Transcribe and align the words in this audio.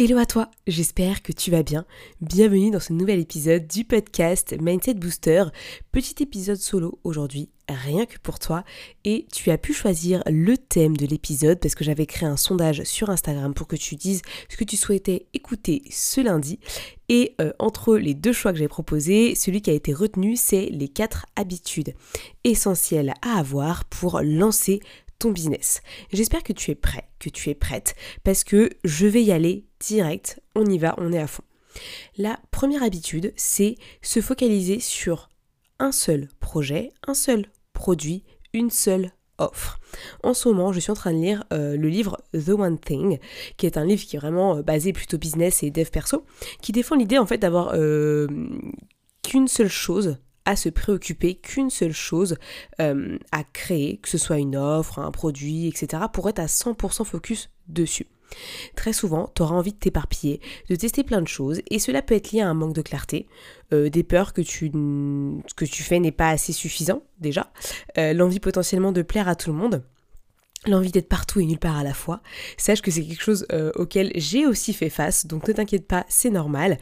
Hello 0.00 0.16
à 0.16 0.26
toi, 0.26 0.48
j'espère 0.68 1.22
que 1.22 1.32
tu 1.32 1.50
vas 1.50 1.64
bien. 1.64 1.84
Bienvenue 2.20 2.70
dans 2.70 2.78
ce 2.78 2.92
nouvel 2.92 3.18
épisode 3.18 3.66
du 3.66 3.84
podcast 3.84 4.54
Mindset 4.60 4.94
Booster. 4.94 5.46
Petit 5.90 6.22
épisode 6.22 6.58
solo 6.58 7.00
aujourd'hui, 7.02 7.50
rien 7.68 8.06
que 8.06 8.16
pour 8.22 8.38
toi. 8.38 8.62
Et 9.04 9.26
tu 9.32 9.50
as 9.50 9.58
pu 9.58 9.72
choisir 9.72 10.22
le 10.28 10.56
thème 10.56 10.96
de 10.96 11.04
l'épisode 11.04 11.58
parce 11.58 11.74
que 11.74 11.82
j'avais 11.82 12.06
créé 12.06 12.28
un 12.28 12.36
sondage 12.36 12.84
sur 12.84 13.10
Instagram 13.10 13.54
pour 13.54 13.66
que 13.66 13.74
tu 13.74 13.96
dises 13.96 14.22
ce 14.48 14.56
que 14.56 14.62
tu 14.62 14.76
souhaitais 14.76 15.26
écouter 15.34 15.82
ce 15.90 16.20
lundi. 16.20 16.60
Et 17.08 17.34
euh, 17.40 17.52
entre 17.58 17.96
les 17.96 18.14
deux 18.14 18.32
choix 18.32 18.52
que 18.52 18.58
j'ai 18.60 18.68
proposés, 18.68 19.34
celui 19.34 19.62
qui 19.62 19.70
a 19.70 19.74
été 19.74 19.92
retenu, 19.92 20.36
c'est 20.36 20.66
les 20.66 20.86
quatre 20.86 21.26
habitudes 21.34 21.96
essentielles 22.44 23.14
à 23.20 23.40
avoir 23.40 23.84
pour 23.86 24.20
lancer 24.22 24.78
ton 25.18 25.30
business. 25.30 25.82
J'espère 26.12 26.42
que 26.42 26.52
tu 26.52 26.70
es 26.70 26.74
prêt, 26.74 27.08
que 27.18 27.28
tu 27.28 27.50
es 27.50 27.54
prête, 27.54 27.94
parce 28.24 28.44
que 28.44 28.70
je 28.84 29.06
vais 29.06 29.22
y 29.22 29.32
aller 29.32 29.66
direct, 29.80 30.40
on 30.54 30.64
y 30.64 30.78
va, 30.78 30.94
on 30.98 31.12
est 31.12 31.18
à 31.18 31.26
fond. 31.26 31.42
La 32.16 32.40
première 32.50 32.82
habitude, 32.82 33.32
c'est 33.36 33.76
se 34.02 34.20
focaliser 34.20 34.80
sur 34.80 35.28
un 35.78 35.92
seul 35.92 36.28
projet, 36.40 36.92
un 37.06 37.14
seul 37.14 37.46
produit, 37.72 38.24
une 38.52 38.70
seule 38.70 39.12
offre. 39.38 39.78
En 40.22 40.34
ce 40.34 40.48
moment, 40.48 40.72
je 40.72 40.80
suis 40.80 40.90
en 40.90 40.94
train 40.94 41.12
de 41.12 41.18
lire 41.18 41.44
euh, 41.52 41.76
le 41.76 41.88
livre 41.88 42.20
The 42.32 42.50
One 42.50 42.78
Thing, 42.78 43.18
qui 43.56 43.66
est 43.66 43.76
un 43.76 43.84
livre 43.84 44.04
qui 44.04 44.16
est 44.16 44.18
vraiment 44.18 44.56
euh, 44.56 44.62
basé 44.62 44.92
plutôt 44.92 45.18
business 45.18 45.62
et 45.62 45.70
dev 45.70 45.88
perso, 45.90 46.24
qui 46.60 46.72
défend 46.72 46.96
l'idée 46.96 47.18
en 47.18 47.26
fait 47.26 47.38
d'avoir 47.38 47.72
euh, 47.74 48.26
qu'une 49.22 49.48
seule 49.48 49.68
chose 49.68 50.18
se 50.56 50.68
préoccuper 50.68 51.34
qu'une 51.34 51.70
seule 51.70 51.92
chose 51.92 52.36
euh, 52.80 53.18
à 53.32 53.44
créer, 53.44 53.98
que 53.98 54.08
ce 54.08 54.18
soit 54.18 54.38
une 54.38 54.56
offre, 54.56 54.98
un 54.98 55.10
produit, 55.10 55.68
etc., 55.68 56.04
pour 56.12 56.28
être 56.28 56.38
à 56.38 56.46
100% 56.46 57.04
focus 57.04 57.50
dessus. 57.68 58.06
Très 58.76 58.92
souvent, 58.92 59.30
tu 59.34 59.42
auras 59.42 59.54
envie 59.54 59.72
de 59.72 59.78
t'éparpiller, 59.78 60.40
de 60.68 60.76
tester 60.76 61.02
plein 61.02 61.22
de 61.22 61.28
choses, 61.28 61.60
et 61.70 61.78
cela 61.78 62.02
peut 62.02 62.14
être 62.14 62.32
lié 62.32 62.40
à 62.40 62.48
un 62.48 62.54
manque 62.54 62.74
de 62.74 62.82
clarté, 62.82 63.26
euh, 63.72 63.88
des 63.88 64.02
peurs 64.02 64.32
que 64.32 64.42
tu, 64.42 64.70
que 64.70 65.64
tu 65.64 65.82
fais 65.82 65.98
n'est 65.98 66.12
pas 66.12 66.30
assez 66.30 66.52
suffisant 66.52 67.02
déjà, 67.20 67.50
euh, 67.96 68.12
l'envie 68.12 68.40
potentiellement 68.40 68.92
de 68.92 69.02
plaire 69.02 69.28
à 69.28 69.34
tout 69.36 69.50
le 69.50 69.56
monde, 69.56 69.82
l'envie 70.66 70.90
d'être 70.90 71.08
partout 71.08 71.40
et 71.40 71.46
nulle 71.46 71.58
part 71.58 71.76
à 71.76 71.84
la 71.84 71.94
fois. 71.94 72.20
Sache 72.56 72.82
que 72.82 72.90
c'est 72.90 73.02
quelque 73.02 73.22
chose 73.22 73.46
euh, 73.52 73.70
auquel 73.76 74.10
j'ai 74.16 74.46
aussi 74.46 74.72
fait 74.72 74.90
face, 74.90 75.26
donc 75.26 75.46
ne 75.46 75.52
t'inquiète 75.52 75.86
pas, 75.86 76.04
c'est 76.08 76.30
normal. 76.30 76.78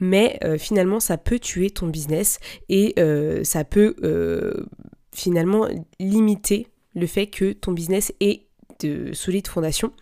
Mais 0.00 0.38
euh, 0.44 0.58
finalement, 0.58 1.00
ça 1.00 1.18
peut 1.18 1.38
tuer 1.38 1.70
ton 1.70 1.88
business 1.88 2.38
et 2.68 2.94
euh, 2.98 3.42
ça 3.44 3.64
peut 3.64 3.96
finalement 5.12 5.66
limiter 5.98 6.68
le 6.94 7.06
fait 7.06 7.26
que 7.26 7.52
ton 7.52 7.72
business 7.72 8.12
ait 8.20 8.42
de 8.80 9.12
solides 9.12 9.48
fondations. 9.48 9.92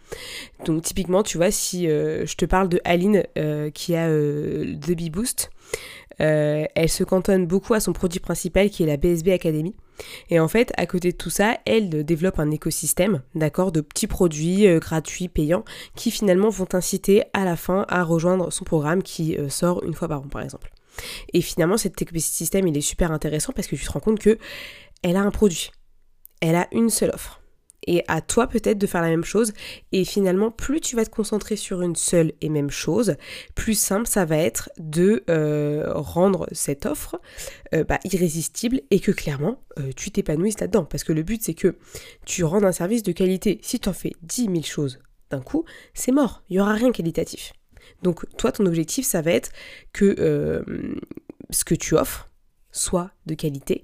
Donc 0.65 0.83
typiquement, 0.83 1.23
tu 1.23 1.37
vois, 1.37 1.51
si 1.51 1.87
je 1.87 2.35
te 2.35 2.45
parle 2.45 2.69
de 2.69 2.81
Aline 2.85 3.25
qui 3.73 3.95
a 3.95 4.09
The 4.09 4.93
Bee 4.93 5.11
Boost, 5.11 5.51
elle 6.19 6.89
se 6.89 7.05
cantonne 7.05 7.47
beaucoup 7.47 7.75
à 7.75 7.81
son 7.81 7.93
produit 7.93 8.21
principal 8.21 8.71
qui 8.71 8.83
est 8.83 8.87
la 8.87 8.97
BSB 8.97 9.29
Academy. 9.29 9.75
Et 10.31 10.41
en 10.41 10.49
fait, 10.49 10.73
à 10.77 10.87
côté 10.87 11.13
de 11.13 11.17
tout 11.17 11.31
ça, 11.31 11.59
elle 11.67 12.05
développe 12.05 12.39
un 12.39 12.51
écosystème, 12.51 13.23
d'accord, 13.35 13.73
de 13.73 13.81
petits 13.81 14.07
produits 14.07 14.67
euh, 14.67 14.79
gratuits, 14.79 15.29
payants, 15.29 15.65
qui 15.95 16.11
finalement 16.11 16.49
vont 16.49 16.67
t'inciter 16.67 17.25
à 17.33 17.45
la 17.45 17.57
fin 17.57 17.85
à 17.89 18.03
rejoindre 18.03 18.53
son 18.53 18.65
programme 18.65 19.03
qui 19.03 19.37
euh, 19.37 19.49
sort 19.49 19.85
une 19.85 19.95
fois 19.95 20.09
par 20.09 20.21
an, 20.21 20.29
par 20.29 20.43
exemple. 20.43 20.73
Et 21.33 21.41
finalement, 21.41 21.77
cet 21.77 22.01
écosystème, 22.01 22.67
il 22.67 22.77
est 22.77 22.81
super 22.81 23.13
intéressant 23.13 23.53
parce 23.53 23.67
que 23.67 23.77
tu 23.77 23.85
te 23.85 23.91
rends 23.91 24.01
compte 24.01 24.19
que 24.19 24.39
elle 25.03 25.17
a 25.17 25.23
un 25.23 25.31
produit, 25.31 25.71
elle 26.41 26.57
a 26.57 26.69
une 26.73 26.91
seule 26.91 27.11
offre 27.11 27.41
et 27.87 28.05
à 28.09 28.21
toi 28.21 28.47
peut-être 28.47 28.79
de 28.79 28.87
faire 28.87 29.03
la 29.03 29.09
même 29.09 29.25
chose. 29.25 29.53
Et 29.93 30.05
finalement, 30.05 30.51
plus 30.51 30.81
tu 30.81 30.97
vas 30.97 31.05
te 31.05 31.11
concentrer 31.11 31.57
sur 31.57 31.83
une 31.83 31.97
seule 31.97 32.33
et 32.41 32.49
même 32.49 32.71
chose, 32.71 33.17
plus 33.55 33.79
simple 33.79 34.07
ça 34.07 34.25
va 34.25 34.39
être 34.39 34.71
de 34.79 35.25
euh, 35.31 35.93
rendre 35.95 36.47
cette 36.53 36.87
offre 36.87 37.21
euh, 37.75 37.85
bah, 37.85 37.99
irrésistible 38.05 38.81
et 38.91 39.01
que 39.01 39.13
clairement 39.13 39.63
euh, 39.79 39.91
tu 39.97 40.11
t'épanouisses 40.11 40.61
là-dedans. 40.61 40.85
Parce 40.85 41.05
que 41.05 41.13
le 41.13 41.23
but 41.23 41.43
c'est 41.43 41.55
que 41.55 41.77
tu 42.25 42.45
rendes 42.45 42.65
un 42.65 42.73
service 42.73 43.03
de 43.03 43.13
qualité. 43.13 43.59
Si 43.63 43.81
tu 43.81 43.89
en 43.89 43.93
fais 43.93 44.13
10 44.23 44.45
000 44.47 44.63
choses 44.63 45.01
d'un 45.31 45.41
coup, 45.41 45.65
c'est 45.95 46.13
mort, 46.13 46.43
il 46.49 46.55
n'y 46.55 46.61
aura 46.61 46.75
rien 46.75 46.93
qualitatif. 46.93 47.53
Donc 48.03 48.25
toi, 48.37 48.53
ton 48.53 48.67
objectif, 48.67 49.07
ça 49.07 49.21
va 49.23 49.31
être 49.33 49.51
que 49.93 50.65
ce 51.51 51.65
que 51.65 51.75
tu 51.75 51.95
offres 51.95 52.31
soit 52.73 53.11
de 53.27 53.35
qualité 53.35 53.83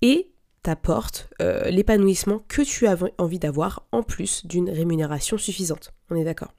et 0.00 0.31
t'apporte 0.62 1.28
euh, 1.40 1.68
l'épanouissement 1.70 2.40
que 2.48 2.62
tu 2.62 2.86
as 2.86 2.96
envie 3.18 3.38
d'avoir 3.38 3.86
en 3.92 4.02
plus 4.02 4.46
d'une 4.46 4.70
rémunération 4.70 5.38
suffisante. 5.38 5.92
On 6.10 6.16
est 6.16 6.24
d'accord? 6.24 6.52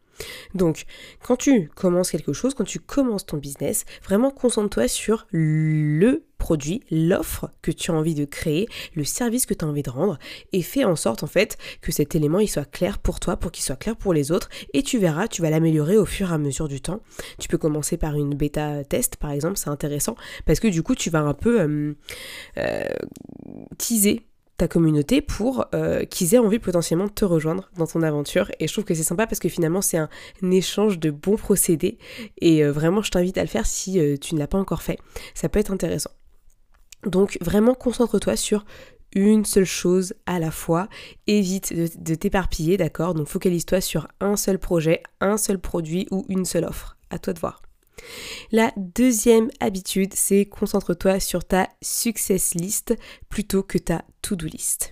Donc, 0.54 0.86
quand 1.24 1.38
tu 1.38 1.70
commences 1.76 2.12
quelque 2.12 2.34
chose, 2.34 2.54
quand 2.54 2.64
tu 2.64 2.80
commences 2.80 3.26
ton 3.26 3.38
business, 3.38 3.86
vraiment 4.04 4.32
concentre-toi 4.32 4.88
sur 4.88 5.26
le 5.32 6.24
produit, 6.38 6.84
l'offre 6.92 7.52
que 7.62 7.72
tu 7.72 7.92
as 7.92 7.94
envie 7.94 8.16
de 8.16 8.26
créer, 8.26 8.68
le 8.96 9.06
service 9.06 9.46
que 9.46 9.54
tu 9.54 9.64
as 9.64 9.68
envie 9.68 9.82
de 9.82 9.90
rendre 9.90 10.20
et 10.52 10.62
fais 10.62 10.84
en 10.84 10.98
sorte 10.98 11.24
en 11.24 11.28
fait 11.28 11.58
que 11.80 11.94
cet 11.94 12.16
élément 12.16 12.40
il 12.40 12.50
soit 12.50 12.70
clair 12.70 13.00
pour 13.00 13.22
toi, 13.22 13.38
pour 13.38 13.50
qu'il 13.50 13.64
soit 13.64 13.78
clair 13.78 13.96
pour 13.96 14.14
les 14.14 14.30
autres 14.30 14.50
et 14.74 14.84
tu 14.84 14.98
verras, 14.98 15.30
tu 15.30 15.42
vas 15.42 15.50
l'améliorer 15.50 15.96
au 15.96 16.06
fur 16.06 16.32
et 16.32 16.34
à 16.34 16.38
mesure 16.38 16.68
du 16.68 16.82
temps. 16.82 17.02
Tu 17.40 17.48
peux 17.48 17.58
commencer 17.58 17.96
par 17.96 18.16
une 18.16 18.36
bêta 18.36 18.84
test 18.84 19.16
par 19.16 19.32
exemple, 19.32 19.58
c'est 19.58 19.70
intéressant 19.70 20.18
parce 20.46 20.60
que 20.60 20.68
du 20.68 20.84
coup 20.84 20.96
tu 20.96 21.10
vas 21.10 21.22
un 21.22 21.34
peu 21.34 21.62
euh, 21.62 21.94
euh, 22.58 22.90
teaser 23.78 24.26
ta 24.58 24.68
communauté 24.68 25.22
pour 25.22 25.66
euh, 25.74 26.06
qu'ils 26.06 26.36
aient 26.36 26.40
envie 26.40 26.60
potentiellement 26.60 27.06
de 27.06 27.12
te 27.12 27.26
rejoindre 27.26 27.70
dans 27.78 27.88
ton 27.88 28.02
aventure. 28.02 28.52
Et 28.60 28.68
je 28.68 28.74
trouve 28.74 28.86
que 28.86 28.94
c'est 28.94 29.04
sympa 29.04 29.26
parce 29.26 29.40
que 29.40 29.50
finalement 29.50 29.82
c'est 29.82 29.98
un, 29.98 30.10
échange 30.44 31.00
de 31.00 31.10
bons 31.10 31.38
procédés. 31.38 31.98
Et 32.40 32.64
euh, 32.64 32.72
vraiment 32.72 33.02
je 33.02 33.12
t'invite 33.12 33.38
à 33.38 33.42
le 33.42 33.48
faire 33.48 33.66
si 33.66 34.00
euh, 34.00 34.18
tu 34.18 34.36
ne 34.36 34.40
l'as 34.40 34.48
pas 34.48 34.60
encore 34.60 34.84
fait. 34.84 35.00
Ça 35.34 35.50
peut 35.50 35.60
être 35.60 35.72
intéressant. 35.72 36.12
Donc 37.06 37.38
vraiment 37.42 37.74
concentre-toi 37.74 38.36
sur 38.36 38.66
une 39.16 39.46
seule 39.46 39.66
chose 39.66 40.14
à 40.26 40.40
la 40.40 40.52
fois. 40.52 40.88
Évite 41.28 41.74
de, 41.76 41.90
de 41.98 42.16
t'éparpiller, 42.16 42.78
d'accord? 42.78 43.16
Donc 43.16 43.28
focalise-toi 43.28 43.82
sur 43.82 44.08
un 44.20 44.36
seul 44.36 44.60
projet, 44.60 45.02
un 45.20 45.38
seul 45.38 45.60
produit 45.60 46.08
ou 46.12 46.26
une 46.30 46.46
seule 46.46 46.66
offre. 46.66 46.98
À 47.10 47.20
toi 47.20 47.34
de 47.34 47.40
voir. 47.40 47.63
La 48.52 48.72
deuxième 48.78 49.50
habitude, 49.60 50.14
c'est 50.14 50.46
concentre-toi 50.46 51.20
sur 51.20 51.46
ta 51.46 51.70
success 51.82 52.56
list 52.56 52.96
plutôt 53.30 53.64
que 53.64 53.78
ta 53.78 54.04
to-do 54.22 54.48
list. 54.48 54.92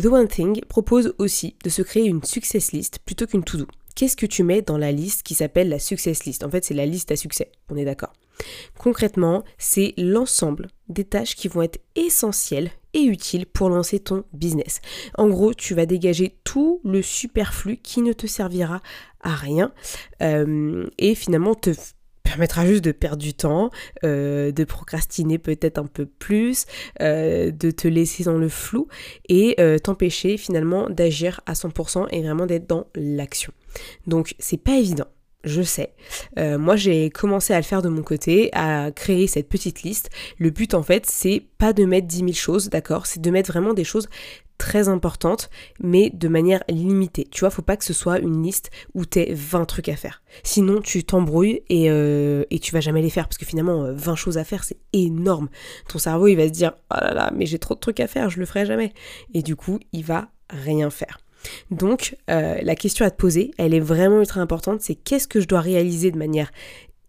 The 0.00 0.06
One 0.06 0.28
Thing 0.28 0.60
propose 0.68 1.14
aussi 1.18 1.56
de 1.64 1.70
se 1.70 1.82
créer 1.82 2.06
une 2.06 2.22
success 2.22 2.72
list 2.72 2.98
plutôt 3.04 3.26
qu'une 3.26 3.44
to-do. 3.44 3.66
Qu'est-ce 3.94 4.16
que 4.16 4.26
tu 4.26 4.42
mets 4.42 4.62
dans 4.62 4.78
la 4.78 4.90
liste 4.90 5.22
qui 5.22 5.34
s'appelle 5.34 5.68
la 5.68 5.78
success 5.78 6.24
list? 6.24 6.44
En 6.44 6.50
fait, 6.50 6.64
c'est 6.64 6.74
la 6.74 6.86
liste 6.86 7.12
à 7.12 7.16
succès, 7.16 7.52
on 7.68 7.76
est 7.76 7.84
d'accord? 7.84 8.12
Concrètement, 8.78 9.44
c'est 9.58 9.92
l'ensemble 9.98 10.68
des 10.88 11.04
tâches 11.04 11.36
qui 11.36 11.48
vont 11.48 11.62
être 11.62 11.78
essentielles 11.94 12.70
et 12.94 13.02
utiles 13.02 13.46
pour 13.46 13.68
lancer 13.68 14.00
ton 14.00 14.24
business. 14.32 14.80
En 15.16 15.28
gros, 15.28 15.54
tu 15.54 15.74
vas 15.74 15.86
dégager 15.86 16.36
tout 16.44 16.80
le 16.84 17.02
superflu 17.02 17.76
qui 17.76 18.02
ne 18.02 18.12
te 18.12 18.26
servira 18.26 18.80
à 19.20 19.34
rien 19.34 19.72
euh, 20.22 20.86
et 20.98 21.14
finalement 21.14 21.54
te 21.54 21.70
permettra 22.32 22.64
juste 22.64 22.82
de 22.82 22.92
perdre 22.92 23.18
du 23.18 23.34
temps, 23.34 23.70
euh, 24.04 24.52
de 24.52 24.64
procrastiner 24.64 25.36
peut-être 25.36 25.76
un 25.76 25.84
peu 25.84 26.06
plus, 26.06 26.64
euh, 27.02 27.50
de 27.50 27.70
te 27.70 27.86
laisser 27.86 28.24
dans 28.24 28.38
le 28.38 28.48
flou 28.48 28.88
et 29.28 29.54
euh, 29.60 29.78
t'empêcher 29.78 30.38
finalement 30.38 30.88
d'agir 30.88 31.42
à 31.44 31.52
100% 31.52 32.06
et 32.10 32.22
vraiment 32.22 32.46
d'être 32.46 32.66
dans 32.66 32.86
l'action. 32.94 33.52
Donc 34.06 34.34
c'est 34.38 34.56
pas 34.56 34.76
évident. 34.76 35.06
Je 35.44 35.60
sais. 35.62 35.92
moi, 36.36 36.76
j'ai 36.76 37.10
commencé 37.10 37.52
à 37.52 37.56
le 37.56 37.64
faire 37.64 37.82
de 37.82 37.88
mon 37.88 38.02
côté, 38.02 38.48
à 38.52 38.92
créer 38.92 39.26
cette 39.26 39.48
petite 39.48 39.82
liste. 39.82 40.08
Le 40.38 40.50
but, 40.50 40.72
en 40.72 40.84
fait, 40.84 41.04
c'est 41.04 41.42
pas 41.58 41.72
de 41.72 41.84
mettre 41.84 42.06
10 42.06 42.18
000 42.18 42.32
choses, 42.32 42.70
d'accord? 42.70 43.06
C'est 43.06 43.20
de 43.20 43.28
mettre 43.28 43.50
vraiment 43.50 43.74
des 43.74 43.82
choses 43.82 44.08
très 44.62 44.88
importante, 44.88 45.50
mais 45.80 46.08
de 46.10 46.28
manière 46.28 46.62
limitée. 46.68 47.26
Tu 47.28 47.40
vois, 47.40 47.50
faut 47.50 47.62
pas 47.62 47.76
que 47.76 47.84
ce 47.84 47.92
soit 47.92 48.20
une 48.20 48.44
liste 48.44 48.70
où 48.94 49.04
tu 49.04 49.26
20 49.28 49.64
trucs 49.64 49.88
à 49.88 49.96
faire. 49.96 50.22
Sinon, 50.44 50.80
tu 50.80 51.02
t'embrouilles 51.02 51.62
et, 51.68 51.90
euh, 51.90 52.44
et, 52.50 52.60
tu 52.60 52.72
vas 52.72 52.78
jamais 52.78 53.02
les 53.02 53.10
faire, 53.10 53.26
parce 53.26 53.38
que 53.38 53.44
finalement, 53.44 53.92
20 53.92 54.12
euh, 54.12 54.14
choses 54.14 54.38
à 54.38 54.44
faire, 54.44 54.62
c'est 54.62 54.78
énorme. 54.92 55.48
Ton 55.88 55.98
cerveau, 55.98 56.28
il 56.28 56.36
va 56.36 56.46
se 56.46 56.52
dire, 56.52 56.74
oh 56.92 56.98
là 57.00 57.12
là, 57.12 57.32
mais 57.34 57.44
j'ai 57.44 57.58
trop 57.58 57.74
de 57.74 57.80
trucs 57.80 57.98
à 57.98 58.06
faire, 58.06 58.30
je 58.30 58.38
le 58.38 58.46
ferai 58.46 58.64
jamais. 58.64 58.92
Et 59.34 59.42
du 59.42 59.56
coup, 59.56 59.80
il 59.92 60.04
va 60.04 60.28
rien 60.48 60.90
faire. 60.90 61.18
Donc, 61.72 62.16
euh, 62.30 62.58
la 62.62 62.76
question 62.76 63.04
à 63.04 63.10
te 63.10 63.16
poser, 63.16 63.50
elle 63.58 63.74
est 63.74 63.80
vraiment 63.80 64.20
ultra 64.20 64.40
importante, 64.40 64.80
c'est 64.80 64.94
qu'est-ce 64.94 65.26
que 65.26 65.40
je 65.40 65.48
dois 65.48 65.60
réaliser 65.60 66.12
de 66.12 66.18
manière 66.18 66.52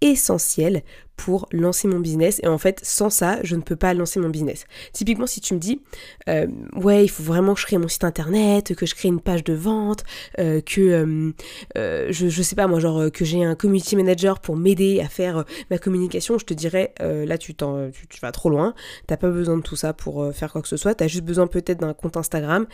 essentielle 0.03 0.83
pour 1.15 1.47
lancer 1.51 1.87
mon 1.87 1.99
business. 1.99 2.39
Et 2.43 2.47
en 2.47 2.57
fait, 2.57 2.79
sans 2.83 3.09
ça, 3.09 3.39
je 3.43 3.55
ne 3.55 3.61
peux 3.61 3.75
pas 3.75 3.93
lancer 3.93 4.19
mon 4.19 4.29
business. 4.29 4.65
Typiquement, 4.93 5.27
si 5.27 5.41
tu 5.41 5.53
me 5.53 5.59
dis, 5.59 5.81
euh, 6.27 6.47
ouais, 6.75 7.05
il 7.05 7.07
faut 7.07 7.23
vraiment 7.23 7.53
que 7.53 7.61
je 7.61 7.65
crée 7.67 7.77
mon 7.77 7.87
site 7.87 8.03
internet, 8.03 8.75
que 8.75 8.85
je 8.85 8.95
crée 8.95 9.09
une 9.09 9.21
page 9.21 9.43
de 9.43 9.53
vente, 9.53 10.03
euh, 10.39 10.59
que 10.61 11.33
je, 11.75 12.29
je 12.29 12.41
sais 12.41 12.55
pas 12.55 12.67
moi, 12.67 12.79
genre 12.79 13.11
que 13.11 13.25
j'ai 13.25 13.43
un 13.43 13.55
community 13.55 13.95
manager 13.95 14.39
pour 14.39 14.55
m'aider 14.55 15.01
à 15.01 15.07
faire 15.07 15.45
ma 15.69 15.77
communication, 15.77 16.37
je 16.37 16.45
te 16.45 16.53
dirais, 16.53 16.93
là 16.99 17.37
tu, 17.37 17.53
tu, 17.55 18.07
tu 18.09 18.19
vas 18.21 18.31
trop 18.31 18.49
loin, 18.49 18.73
t'as 19.07 19.17
pas 19.17 19.29
besoin 19.29 19.57
de 19.57 19.61
tout 19.61 19.75
ça 19.75 19.93
pour 19.93 20.33
faire 20.33 20.51
quoi 20.51 20.61
que 20.61 20.67
ce 20.67 20.77
soit, 20.77 20.95
t'as 20.95 21.07
juste 21.07 21.25
besoin 21.25 21.47
peut-être 21.47 21.79
d'un 21.79 21.93
compte 21.93 22.17
Instagram 22.17 22.65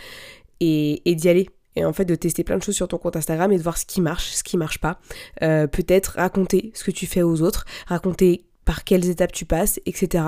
et, 0.59 1.01
et 1.09 1.15
d'y 1.15 1.29
aller 1.29 1.49
et 1.75 1.85
en 1.85 1.93
fait 1.93 2.05
de 2.05 2.15
tester 2.15 2.43
plein 2.43 2.57
de 2.57 2.63
choses 2.63 2.75
sur 2.75 2.87
ton 2.87 2.97
compte 2.97 3.15
Instagram 3.15 3.51
et 3.51 3.57
de 3.57 3.63
voir 3.63 3.77
ce 3.77 3.85
qui 3.85 4.01
marche, 4.01 4.31
ce 4.31 4.43
qui 4.43 4.57
marche 4.57 4.79
pas. 4.79 4.99
Euh, 5.41 5.67
peut-être 5.67 6.15
raconter 6.17 6.71
ce 6.73 6.83
que 6.83 6.91
tu 6.91 7.05
fais 7.05 7.21
aux 7.21 7.41
autres, 7.41 7.65
raconter 7.87 8.45
par 8.65 8.83
quelles 8.83 9.09
étapes 9.09 9.31
tu 9.31 9.45
passes, 9.45 9.79
etc. 9.85 10.23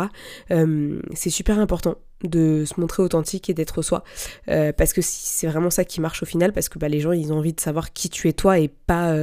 Euh, 0.50 1.00
c'est 1.14 1.30
super 1.30 1.60
important 1.60 1.96
de 2.24 2.66
se 2.66 2.80
montrer 2.80 3.02
authentique 3.02 3.50
et 3.50 3.56
d'être 3.56 3.82
soi 3.82 4.04
euh, 4.48 4.72
parce 4.72 4.94
que 4.94 5.02
c'est 5.02 5.48
vraiment 5.48 5.72
ça 5.72 5.84
qui 5.84 6.02
marche 6.02 6.22
au 6.22 6.28
final 6.28 6.54
parce 6.54 6.70
que 6.70 6.78
bah, 6.78 6.88
les 6.88 7.00
gens 7.00 7.14
ils 7.14 7.34
ont 7.34 7.38
envie 7.38 7.54
de 7.54 7.60
savoir 7.60 7.94
qui 7.94 8.10
tu 8.10 8.30
es 8.30 8.34
toi 8.34 8.60
et 8.60 8.68
pas 8.68 9.16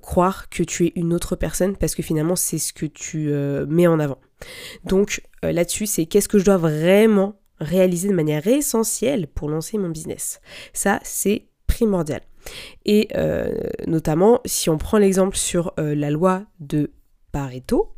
croire 0.00 0.48
que 0.48 0.62
tu 0.62 0.86
es 0.86 0.92
une 0.94 1.12
autre 1.12 1.34
personne 1.34 1.76
parce 1.76 1.96
que 1.96 2.02
finalement 2.02 2.36
c'est 2.36 2.58
ce 2.58 2.72
que 2.72 2.86
tu 2.86 3.32
mets 3.66 3.88
en 3.88 3.98
avant 3.98 4.18
donc 4.84 5.22
là-dessus 5.42 5.86
c'est 5.86 6.06
qu'est-ce 6.06 6.28
que 6.28 6.38
je 6.38 6.44
dois 6.44 6.56
vraiment 6.56 7.37
réaliser 7.60 8.08
de 8.08 8.14
manière 8.14 8.46
essentielle 8.46 9.26
pour 9.26 9.48
lancer 9.48 9.78
mon 9.78 9.88
business. 9.88 10.40
Ça, 10.72 11.00
c'est 11.02 11.46
primordial. 11.66 12.22
Et 12.84 13.08
euh, 13.16 13.54
notamment, 13.86 14.40
si 14.44 14.70
on 14.70 14.78
prend 14.78 14.98
l'exemple 14.98 15.36
sur 15.36 15.72
euh, 15.78 15.94
la 15.94 16.10
loi 16.10 16.44
de 16.60 16.92
Pareto, 17.32 17.94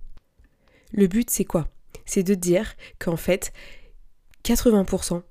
le 0.92 1.06
but 1.06 1.30
c'est 1.30 1.44
quoi? 1.44 1.68
C'est 2.04 2.22
de 2.22 2.34
dire 2.34 2.74
qu'en 2.98 3.16
fait, 3.16 3.52
80% 4.44 5.22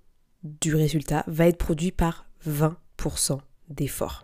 du 0.43 0.75
résultat 0.75 1.23
va 1.27 1.47
être 1.47 1.57
produit 1.57 1.91
par 1.91 2.29
20% 2.47 3.39
d'efforts. 3.69 4.23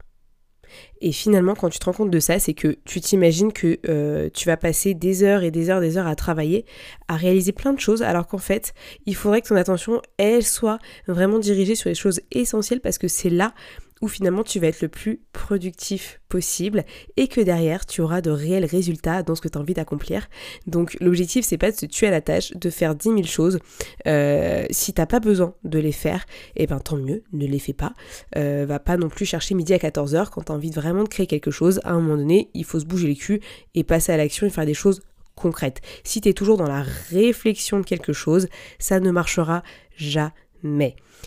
Et 1.02 1.12
finalement, 1.12 1.56
quand 1.56 1.70
tu 1.70 1.80
te 1.80 1.86
rends 1.86 1.94
compte 1.94 2.12
de 2.12 2.20
ça, 2.20 2.40
c'est 2.40 2.54
que 2.54 2.78
tu 2.86 3.02
t'imagines 3.02 3.52
que 3.52 3.80
euh, 3.88 4.30
tu 4.34 4.48
vas 4.48 4.58
passer 4.58 4.94
des 4.94 5.24
heures 5.24 5.44
et 5.44 5.52
des 5.52 5.70
heures, 5.70 5.82
des 5.82 5.98
heures 5.98 6.08
à 6.08 6.16
travailler, 6.16 6.66
à 7.08 7.16
réaliser 7.16 7.52
plein 7.52 7.74
de 7.74 7.80
choses, 7.80 8.02
alors 8.02 8.28
qu'en 8.28 8.38
fait, 8.38 8.74
il 9.06 9.16
faudrait 9.16 9.42
que 9.42 9.50
ton 9.50 9.56
attention, 9.56 10.02
elle, 10.18 10.44
soit 10.44 10.80
vraiment 11.08 11.40
dirigée 11.40 11.76
sur 11.76 11.90
les 11.90 11.96
choses 11.96 12.22
essentielles 12.32 12.82
parce 12.82 12.98
que 12.98 13.08
c'est 13.08 13.30
là 13.30 13.54
où 14.02 14.08
finalement 14.08 14.44
tu 14.44 14.60
vas 14.60 14.68
être 14.68 14.82
le 14.82 14.88
plus 14.90 15.22
productif 15.32 16.22
possible 16.28 16.84
et 17.18 17.28
que 17.28 17.40
derrière 17.40 17.86
tu 17.86 18.02
auras 18.02 18.22
de 18.22 18.30
réels 18.30 18.66
résultats 18.66 19.24
dans 19.24 19.36
ce 19.36 19.42
que 19.42 19.48
tu 19.48 19.58
as 19.58 19.62
envie 19.62 19.74
d'accomplir. 19.74 20.28
Donc 20.68 20.98
l'objectif 21.00 21.46
c'est 21.46 21.58
pas 21.58 21.72
de 21.72 21.76
se 21.78 21.86
tuer 21.86 22.08
à 22.08 22.12
la 22.12 22.22
tâche, 22.22 22.52
de 22.52 22.70
faire 22.70 22.96
10 22.96 23.10
000 23.10 23.24
choses. 23.24 23.60
Euh, 24.08 24.66
si 24.70 24.94
t'as 24.94 25.06
pas 25.06 25.20
besoin 25.20 25.54
de 25.64 25.80
les 25.80 25.92
faire, 25.92 26.26
et 26.56 26.64
eh 26.64 26.68
ben 26.68 26.80
tant 26.80 26.98
mieux, 26.98 27.24
ne 27.32 27.48
les 27.48 27.60
fais 27.60 27.74
pas. 27.74 27.94
Euh, 28.36 28.66
va 28.68 28.80
pas 28.80 28.98
non 28.98 29.10
plus 29.10 29.26
chercher 29.26 29.56
midi 29.56 29.74
à 29.74 29.78
14h 29.78 30.30
quand 30.30 30.44
tu 30.44 30.52
as 30.52 30.56
envie 30.56 30.72
de 30.94 31.10
créer 31.10 31.28
quelque 31.28 31.52
chose. 31.52 31.80
À 31.84 31.92
un 31.92 32.00
moment 32.00 32.18
donné, 32.18 32.50
il 32.54 32.66
faut 32.66 32.80
se 32.80 32.86
bouger 32.86 33.08
les 33.08 33.16
culs 33.16 33.42
et 33.74 33.84
passer 33.84 34.12
à 34.12 34.18
l'action 34.18 34.48
et 34.48 34.50
faire 34.50 34.66
des 34.66 34.74
choses 34.74 35.02
concrètes. 35.36 35.82
Si 36.04 36.22
tu 36.22 36.30
es 36.30 36.34
toujours 36.34 36.58
dans 36.58 36.68
la 36.68 36.84
réflexion 37.10 37.80
de 37.80 37.86
quelque 37.86 38.14
chose, 38.14 38.48
ça 38.80 39.00
ne 39.00 39.12
marchera 39.12 39.64
jamais. 39.98 40.32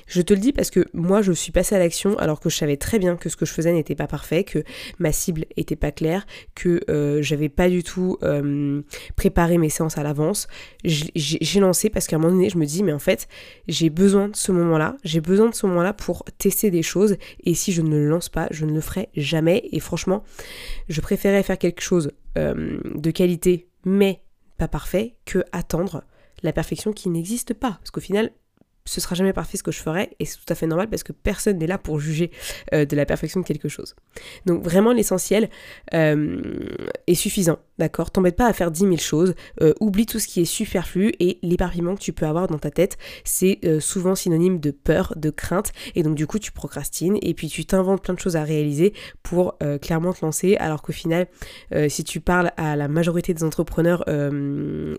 Je 0.07 0.23
te 0.23 0.35
le 0.35 0.41
dis 0.41 0.53
parce 0.53 0.71
que 0.71 0.87
moi 0.93 1.23
je 1.23 1.33
suis 1.33 1.53
passée 1.53 1.75
à 1.75 1.79
l'action 1.79 2.19
alors 2.19 2.41
que 2.41 2.51
je 2.51 2.57
savais 2.57 2.77
très 2.77 2.99
bien 2.99 3.17
que 3.17 3.29
ce 3.29 3.37
que 3.37 3.47
je 3.47 3.53
faisais 3.53 3.73
n'était 3.73 3.95
pas 3.95 4.07
parfait, 4.07 4.45
que 4.45 4.65
ma 4.99 5.13
cible 5.13 5.47
était 5.57 5.77
pas 5.77 5.93
claire, 5.93 6.27
que 6.55 6.81
euh, 6.89 7.23
j'avais 7.23 7.49
pas 7.49 7.69
du 7.69 7.83
tout 7.83 8.19
préparé 9.17 9.59
mes 9.59 9.71
séances 9.71 9.99
à 9.99 10.03
l'avance. 10.03 10.49
J'ai 10.85 11.61
lancé 11.61 11.91
parce 11.91 12.07
qu'à 12.07 12.17
un 12.17 12.19
moment 12.19 12.35
donné 12.35 12.51
je 12.51 12.59
me 12.59 12.67
dis 12.67 12.83
mais 12.83 12.93
en 12.93 12.99
fait 12.99 13.29
j'ai 13.67 13.91
besoin 13.91 14.29
de 14.29 14.37
ce 14.37 14.53
moment-là, 14.53 14.97
j'ai 15.05 15.21
besoin 15.21 15.49
de 15.49 15.55
ce 15.55 15.67
moment-là 15.67 15.93
pour 15.93 16.25
tester 16.39 16.71
des 16.71 16.83
choses 16.83 17.17
et 17.45 17.55
si 17.55 17.73
je 17.73 17.83
ne 17.83 17.91
le 17.91 18.09
lance 18.09 18.29
pas 18.29 18.49
je 18.51 18.65
ne 18.65 18.73
le 18.73 18.81
ferai 18.81 19.09
jamais 19.17 19.69
et 19.73 19.81
franchement 19.81 20.25
je 20.89 21.01
préférais 21.01 21.43
faire 21.43 21.59
quelque 21.59 21.81
chose 21.81 22.13
de 22.37 23.11
qualité 23.11 23.69
mais 23.85 24.23
pas 24.59 24.69
parfait 24.69 25.17
que 25.25 25.45
attendre 25.53 26.05
la 26.43 26.53
perfection 26.53 26.93
qui 26.93 27.09
n'existe 27.09 27.55
pas. 27.55 27.79
Parce 27.81 27.91
qu'au 27.91 28.01
final, 28.01 28.31
ce 28.89 29.01
sera 29.01 29.15
jamais 29.15 29.33
parfait 29.33 29.57
ce 29.57 29.63
que 29.63 29.73
je 29.73 29.81
ferai 29.81 30.17
et 30.19 30.25
c'est 30.25 30.39
tout 30.39 30.51
à 30.51 30.55
fait 30.55 30.67
normal 30.67 30.89
parce 30.89 31.03
que 31.03 31.13
personne 31.13 31.59
n'est 31.59 31.67
là 31.67 31.79
pour 31.79 32.01
juger 32.01 32.31
euh, 32.73 32.85
de 32.85 32.97
la 32.97 33.05
perfection 33.05 33.41
de 33.41 33.47
quelque 33.47 33.69
chose. 33.69 33.95
Donc 34.47 34.63
vraiment 34.63 34.93
l'essentiel 34.93 35.51
euh, 35.95 36.41
est 37.07 37.15
suffisant, 37.15 37.59
d'accord 37.79 38.11
T'embête 38.11 38.37
pas 38.37 38.47
à 38.47 38.53
faire 38.53 38.71
10 38.71 38.81
000 38.81 38.97
choses, 38.97 39.35
euh, 39.63 39.75
oublie 39.81 40.07
tout 40.07 40.19
ce 40.19 40.27
qui 40.27 40.41
est 40.41 40.45
superflu 40.45 41.13
et 41.21 41.39
l'éparpillement 41.43 41.95
que 41.95 42.01
tu 42.01 42.13
peux 42.13 42.27
avoir 42.27 42.47
dans 42.47 42.59
ta 42.59 42.71
tête, 42.71 42.99
c'est 43.25 43.61
souvent 43.81 44.15
synonyme 44.15 44.61
de 44.61 44.71
peur, 44.71 45.15
de 45.17 45.31
crainte 45.31 45.73
et 45.95 46.03
donc 46.03 46.15
du 46.15 46.27
coup 46.27 46.39
tu 46.39 46.53
procrastines 46.53 47.19
et 47.23 47.35
puis 47.35 47.49
tu 47.49 47.65
t'inventes 47.65 48.03
plein 48.03 48.15
de 48.15 48.19
choses 48.19 48.37
à 48.37 48.45
réaliser 48.45 48.93
pour 49.23 49.59
clairement 49.81 50.13
te 50.13 50.25
lancer 50.25 50.57
alors 50.57 50.83
qu'au 50.83 50.93
final 50.93 51.27
si 51.89 52.05
tu 52.05 52.21
parles 52.21 52.53
à 52.57 52.77
la 52.77 52.89
majorité 52.89 53.35
des 53.35 53.45
entrepreneurs 53.45 54.05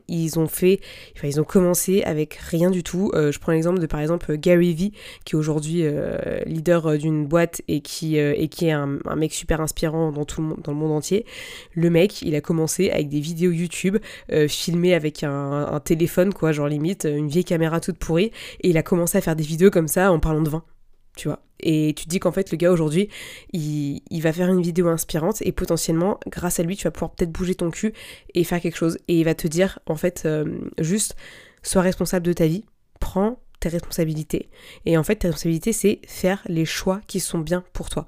ils 0.07 0.39
ont 0.39 0.47
fait, 0.47 0.79
enfin, 1.15 1.27
ils 1.27 1.39
ont 1.39 1.43
commencé 1.43 2.03
avec 2.03 2.35
rien 2.35 2.69
du 2.69 2.83
tout. 2.83 3.11
je 3.13 3.37
prends 3.39 3.51
l'exemple 3.51 3.79
de 3.79 3.87
par 3.87 3.99
exemple 3.99 4.37
Gary 4.37 4.73
Vee, 4.73 4.93
qui 5.25 5.35
est 5.35 5.39
aujourd'hui 5.39 5.83
euh, 5.83 6.39
leader 6.45 6.87
euh, 6.87 6.97
d'une 6.97 7.25
boîte 7.25 7.61
et 7.67 7.81
qui, 7.81 8.19
euh, 8.19 8.33
est 8.33 8.71
un, 8.71 8.99
mec 9.15 9.33
super 9.33 9.61
inspirant 9.61 10.11
dans, 10.11 10.25
tout 10.25 10.41
le, 10.41 10.55
dans 10.61 10.71
le 10.71 10.77
monde 10.77 10.91
entier. 10.91 11.25
Le 11.73 11.89
mec, 11.89 12.21
il 12.21 12.35
a 12.35 12.41
commencé 12.41 12.68
avec 12.91 13.09
des 13.09 13.19
vidéos 13.19 13.51
YouTube 13.51 13.97
filmées 14.47 14.93
avec 14.93 15.23
un, 15.23 15.79
téléphone, 15.83 16.33
quoi, 16.33 16.51
genre 16.51 16.67
limite, 16.67 17.05
une 17.09 17.27
vieille 17.27 17.45
caméra 17.45 17.79
toute 17.79 17.97
pourrie, 17.97 18.31
et 18.61 18.69
il 18.69 18.77
a 18.77 18.83
commencé 18.83 19.17
à 19.17 19.21
faire 19.21 19.35
des 19.35 19.43
vidéos 19.43 19.71
comme 19.71 19.87
ça 19.87 20.11
en 20.11 20.19
parlant 20.19 20.41
de 20.41 20.49
vin 20.49 20.63
tu 21.15 21.27
vois. 21.27 21.41
Et 21.59 21.93
tu 21.97 22.05
te 22.05 22.09
dis 22.09 22.19
qu'en 22.19 22.31
fait, 22.31 22.49
le 22.51 22.55
gars 22.55 22.71
aujourd'hui, 22.71 23.09
il, 23.51 24.21
va 24.21 24.31
faire 24.31 24.47
une 24.47 24.61
vidéo 24.61 24.87
inspirante 24.87 25.41
et 25.41 25.51
potentiellement, 25.51 26.17
grâce 26.27 26.61
à 26.61 26.63
lui, 26.63 26.77
tu 26.77 26.85
vas 26.85 26.91
pouvoir 26.91 27.11
peut-être 27.11 27.31
bouger 27.31 27.55
ton 27.55 27.71
cul 27.71 27.91
et 28.33 28.45
faire 28.45 28.61
quelque 28.61 28.77
chose. 28.77 28.97
Et 29.09 29.19
il 29.19 29.25
va 29.25 29.35
te 29.35 29.47
dire, 29.47 29.79
en 29.85 29.95
fait, 29.95 30.25
juste, 30.77 31.17
sois 31.61 31.81
responsable 31.81 32.25
de 32.25 32.31
ta 32.31 32.47
vie, 32.47 32.63
prends 33.01 33.41
tes 33.59 33.67
responsabilités. 33.67 34.49
Et 34.85 34.97
en 34.97 35.03
fait, 35.03 35.17
ta 35.17 35.27
responsabilité, 35.27 35.73
c'est 35.73 35.99
faire 36.07 36.41
les 36.47 36.65
choix 36.65 37.01
qui 37.07 37.19
sont 37.19 37.39
bien 37.39 37.65
pour 37.73 37.89
toi. 37.89 38.05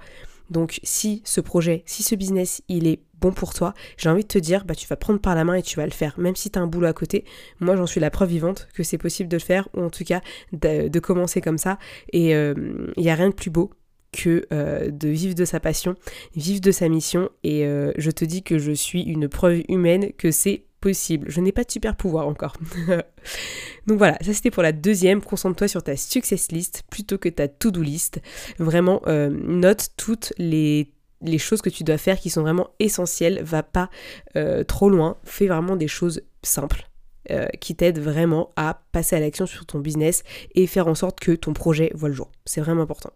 Donc 0.50 0.80
si 0.84 1.22
ce 1.26 1.40
projet, 1.40 1.84
si 1.86 2.04
ce 2.04 2.16
business, 2.16 2.62
il 2.68 2.88
est 2.88 3.00
bon 3.22 3.32
pour 3.32 3.54
toi, 3.54 3.74
j'ai 3.98 4.10
envie 4.10 4.24
de 4.24 4.28
te 4.28 4.40
dire, 4.40 4.66
bah 4.66 4.76
tu 4.76 4.88
vas 4.88 4.96
prendre 4.96 5.20
par 5.20 5.36
la 5.36 5.44
main 5.44 5.54
et 5.56 5.62
tu 5.62 5.78
vas 5.78 5.86
le 5.86 5.92
faire. 5.92 6.20
Même 6.20 6.36
si 6.36 6.52
tu 6.52 6.60
as 6.60 6.62
un 6.62 6.68
boulot 6.68 6.88
à 6.88 6.94
côté, 6.94 7.26
moi 7.60 7.76
j'en 7.76 7.86
suis 7.86 8.02
la 8.02 8.10
preuve 8.10 8.30
vivante 8.30 8.68
que 8.74 8.84
c'est 8.84 8.98
possible 8.98 9.30
de 9.30 9.38
le 9.38 9.42
faire, 9.42 9.70
ou 9.76 9.82
en 9.82 9.90
tout 9.90 10.04
cas 10.04 10.22
de, 10.52 11.00
commencer 11.00 11.42
comme 11.42 11.58
ça. 11.58 11.80
Et 12.12 12.36
euh, 12.36 12.54
il 12.98 13.04
n'y 13.04 13.10
a 13.10 13.16
rien 13.16 13.30
de 13.30 13.34
plus 13.36 13.50
beau 13.50 13.72
que 14.12 14.46
euh, 14.52 14.92
de 14.92 15.08
vivre 15.08 15.36
de 15.36 15.46
sa 15.46 15.60
passion, 15.60 15.96
vivre 16.36 16.62
de 16.62 16.72
sa 16.72 16.90
mission. 16.90 17.30
Et 17.44 17.66
euh, 17.66 17.92
je 17.98 18.12
te 18.12 18.26
dis 18.26 18.44
que 18.44 18.58
je 18.58 18.72
suis 18.72 19.02
une 19.04 19.28
preuve 19.28 19.62
humaine 19.70 20.12
que 20.18 20.32
c'est 20.32 20.66
possible. 20.82 21.28
Je 21.30 21.40
n'ai 21.40 21.52
pas 21.52 21.64
de 21.64 21.72
super 21.72 21.96
pouvoir 21.96 22.28
encore. 22.28 22.56
Donc 23.88 23.98
voilà, 23.98 24.18
ça 24.22 24.34
c'était 24.34 24.52
pour 24.52 24.64
la 24.64 24.72
deuxième. 24.72 25.22
Concentre-toi 25.22 25.68
sur 25.68 25.84
ta 25.84 25.96
success 25.96 26.52
list 26.52 26.84
plutôt 26.90 27.18
que 27.18 27.30
ta 27.30 27.48
to-do 27.48 27.82
list. 27.82 28.20
Vraiment, 28.58 29.02
euh, 29.08 29.30
note 29.30 29.90
toutes 29.96 30.34
les 30.38 30.92
les 31.22 31.38
choses 31.38 31.62
que 31.62 31.70
tu 31.70 31.84
dois 31.84 31.98
faire 31.98 32.20
qui 32.20 32.30
sont 32.30 32.42
vraiment 32.42 32.70
essentielles, 32.80 33.42
va 33.44 33.64
pas 33.64 33.90
euh, 34.36 34.64
trop 34.64 34.90
loin, 34.90 35.18
fais 35.24 35.48
vraiment 35.48 35.76
des 35.76 35.88
choses 35.88 36.22
simples. 36.44 36.88
Euh, 37.30 37.46
qui 37.60 37.76
t'aident 37.76 38.00
vraiment 38.00 38.52
à 38.56 38.82
passer 38.92 39.16
à 39.16 39.20
l'action 39.20 39.46
sur 39.46 39.68
ton 39.68 39.78
business 39.78 40.24
et 40.56 40.66
faire 40.66 40.88
en 40.88 40.96
sorte 40.96 41.20
que 41.20 41.34
ton 41.34 41.54
projet 41.54 41.92
voit 41.94 42.10
le 42.10 42.16
jour. 42.16 42.32
C'est 42.46 42.62
vraiment 42.62 42.82
important. 42.82 43.12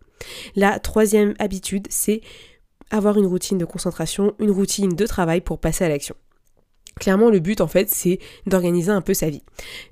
La 0.55 0.77
troisième 0.77 1.33
habitude, 1.39 1.87
c'est 1.89 2.21
avoir 2.91 3.17
une 3.17 3.25
routine 3.25 3.57
de 3.57 3.65
concentration, 3.65 4.35
une 4.37 4.51
routine 4.51 4.95
de 4.95 5.07
travail 5.07 5.41
pour 5.41 5.59
passer 5.59 5.85
à 5.85 5.89
l'action. 5.89 6.15
Clairement, 6.99 7.29
le 7.29 7.39
but, 7.39 7.59
en 7.59 7.67
fait, 7.67 7.89
c'est 7.89 8.19
d'organiser 8.45 8.91
un 8.91 9.01
peu 9.01 9.13
sa 9.13 9.29
vie. 9.29 9.43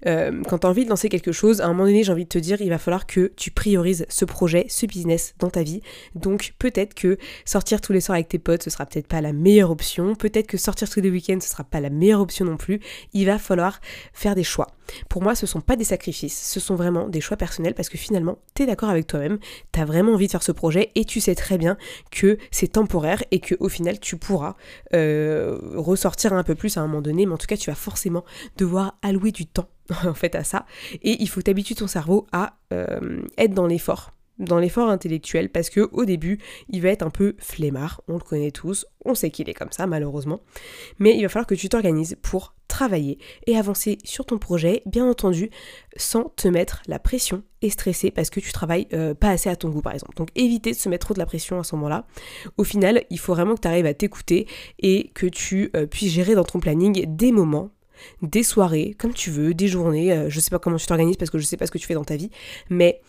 Euh, 0.06 0.42
quand 0.48 0.60
tu 0.60 0.68
as 0.68 0.70
envie 0.70 0.86
de 0.86 0.90
lancer 0.90 1.10
quelque 1.10 1.34
chose, 1.34 1.60
à 1.60 1.66
un 1.66 1.70
moment 1.70 1.86
donné, 1.86 2.04
j'ai 2.04 2.12
envie 2.14 2.24
de 2.24 2.30
te 2.30 2.38
dire, 2.38 2.62
il 2.62 2.70
va 2.70 2.78
falloir 2.78 3.06
que 3.06 3.32
tu 3.36 3.52
priorises 3.52 4.06
ce 4.08 4.24
projet, 4.24 4.66
ce 4.70 4.86
business 4.86 5.36
dans 5.40 5.50
ta 5.50 5.64
vie. 5.64 5.82
Donc, 6.16 6.54
peut-être 6.60 6.94
que 6.94 7.18
sortir 7.44 7.82
tous 7.82 7.92
les 7.92 8.00
soirs 8.00 8.16
avec 8.16 8.30
tes 8.30 8.40
potes, 8.40 8.64
ce 8.64 8.70
sera 8.70 8.86
peut-être 8.86 9.08
pas 9.08 9.20
la 9.20 9.34
meilleure 9.34 9.72
option. 9.72 10.16
Peut-être 10.16 10.48
que 10.48 10.58
sortir 10.58 10.90
tous 10.90 11.02
les 11.02 11.10
week-ends, 11.10 11.40
ce 11.42 11.50
sera 11.50 11.66
pas 11.66 11.82
la 11.82 11.90
meilleure 11.90 12.22
option 12.22 12.46
non 12.46 12.56
plus. 12.56 12.80
Il 13.12 13.26
va 13.26 13.38
falloir 13.38 13.82
faire 14.14 14.36
des 14.36 14.44
choix. 14.44 14.68
Pour 15.10 15.22
moi, 15.22 15.36
ce 15.36 15.46
sont 15.46 15.62
pas 15.62 15.76
des 15.76 15.84
sacrifices, 15.84 16.38
ce 16.38 16.60
sont 16.60 16.76
vraiment 16.76 17.08
des 17.08 17.22
choix 17.22 17.38
personnels 17.38 17.74
parce 17.74 17.90
que 17.90 17.98
finalement, 17.98 18.38
tu 18.56 18.64
es 18.64 18.66
d'accord 18.66 18.90
avec 18.90 19.08
toi-même, 19.08 19.40
tu 19.72 19.80
as 19.80 19.86
vraiment 19.86 20.14
envie 20.14 20.28
de 20.28 20.32
faire 20.32 20.44
ce 20.44 20.52
projet 20.52 20.92
et 20.96 21.06
tu 21.06 21.20
sais 21.20 21.36
très 21.36 21.58
bien 21.58 21.78
que 22.12 22.38
c'est 22.52 22.74
temporaire 22.74 23.24
et 23.32 23.40
que 23.40 23.56
au 23.60 23.70
final, 23.70 24.00
tu 24.00 24.18
pourras 24.18 24.56
euh, 24.94 25.58
ressortir 25.76 26.34
un 26.34 26.44
peu 26.44 26.56
plus 26.56 26.78
à 26.78 26.82
un 26.82 26.88
donné, 27.02 27.26
mais 27.26 27.34
en 27.34 27.38
tout 27.38 27.48
cas, 27.48 27.58
tu 27.58 27.70
vas 27.70 27.76
forcément 27.76 28.24
devoir 28.58 28.98
allouer 29.02 29.32
du 29.32 29.46
temps 29.46 29.70
en 30.06 30.14
fait 30.14 30.36
à 30.36 30.44
ça. 30.44 30.66
Et 31.02 31.22
il 31.22 31.28
faut 31.28 31.42
t'habituer 31.42 31.76
ton 31.76 31.88
cerveau 31.88 32.28
à 32.32 32.58
euh, 32.72 33.22
être 33.38 33.54
dans 33.54 33.68
l'effort 33.68 34.12
dans 34.40 34.60
l'effort 34.60 34.90
intellectuel 34.90 35.50
parce 35.50 35.70
que 35.70 35.90
au 35.92 36.06
début 36.06 36.40
il 36.70 36.82
va 36.82 36.90
être 36.90 37.04
un 37.04 37.10
peu 37.10 37.36
flemmard, 37.40 38.02
on 38.08 38.14
le 38.14 38.20
connaît 38.20 38.52
tous, 38.52 38.86
on 39.06 39.16
sait 39.16 39.30
qu'il 39.30 39.50
est 39.50 39.54
comme 39.54 39.72
ça 39.72 39.88
malheureusement, 39.88 40.42
mais 41.00 41.16
il 41.16 41.22
va 41.24 41.30
falloir 41.30 41.48
que 41.48 41.56
tu 41.56 41.70
t'organises 41.70 42.18
pour 42.22 42.54
travailler 42.74 43.20
et 43.46 43.56
avancer 43.56 44.00
sur 44.04 44.26
ton 44.26 44.40
projet, 44.40 44.82
bien 44.88 45.08
entendu, 45.08 45.52
sans 45.96 46.34
te 46.36 46.48
mettre 46.48 46.82
la 46.88 46.98
pression 46.98 47.44
et 47.62 47.70
stresser 47.70 48.10
parce 48.10 48.32
que 48.32 48.40
tu 48.40 48.52
travailles 48.52 48.88
euh, 48.94 49.14
pas 49.14 49.30
assez 49.30 49.48
à 49.48 49.56
ton 49.56 49.70
goût 49.70 49.82
par 49.82 49.94
exemple. 49.94 50.16
Donc 50.16 50.30
éviter 50.36 50.72
de 50.72 50.76
se 50.76 50.90
mettre 50.90 51.06
trop 51.06 51.14
de 51.14 51.20
la 51.20 51.28
pression 51.28 51.60
à 51.60 51.64
ce 51.64 51.76
moment-là. 51.76 52.08
Au 52.58 52.64
final, 52.64 53.04
il 53.12 53.20
faut 53.20 53.36
vraiment 53.36 53.54
que 53.54 53.62
tu 53.62 53.68
arrives 53.68 53.86
à 53.86 53.94
t'écouter 53.94 54.48
et 54.80 55.12
que 55.14 55.28
tu 55.28 55.70
euh, 55.76 55.86
puisses 55.86 56.12
gérer 56.12 56.34
dans 56.34 56.44
ton 56.44 56.60
planning 56.60 57.06
des 57.08 57.32
moments 57.32 57.70
des 58.22 58.44
soirées, 58.44 58.96
comme 58.98 59.14
tu 59.14 59.30
veux, 59.30 59.54
des 59.54 59.68
journées, 59.68 60.12
euh, 60.12 60.30
je 60.30 60.40
sais 60.40 60.50
pas 60.50 60.60
comment 60.60 60.78
tu 60.78 60.86
t'organises 60.86 61.18
parce 61.18 61.32
que 61.32 61.38
je 61.38 61.46
sais 61.46 61.58
pas 61.58 61.66
ce 61.66 61.72
que 61.72 61.78
tu 61.78 61.88
fais 61.88 61.94
dans 61.94 62.04
ta 62.04 62.16
vie, 62.16 62.30
mais 62.70 63.02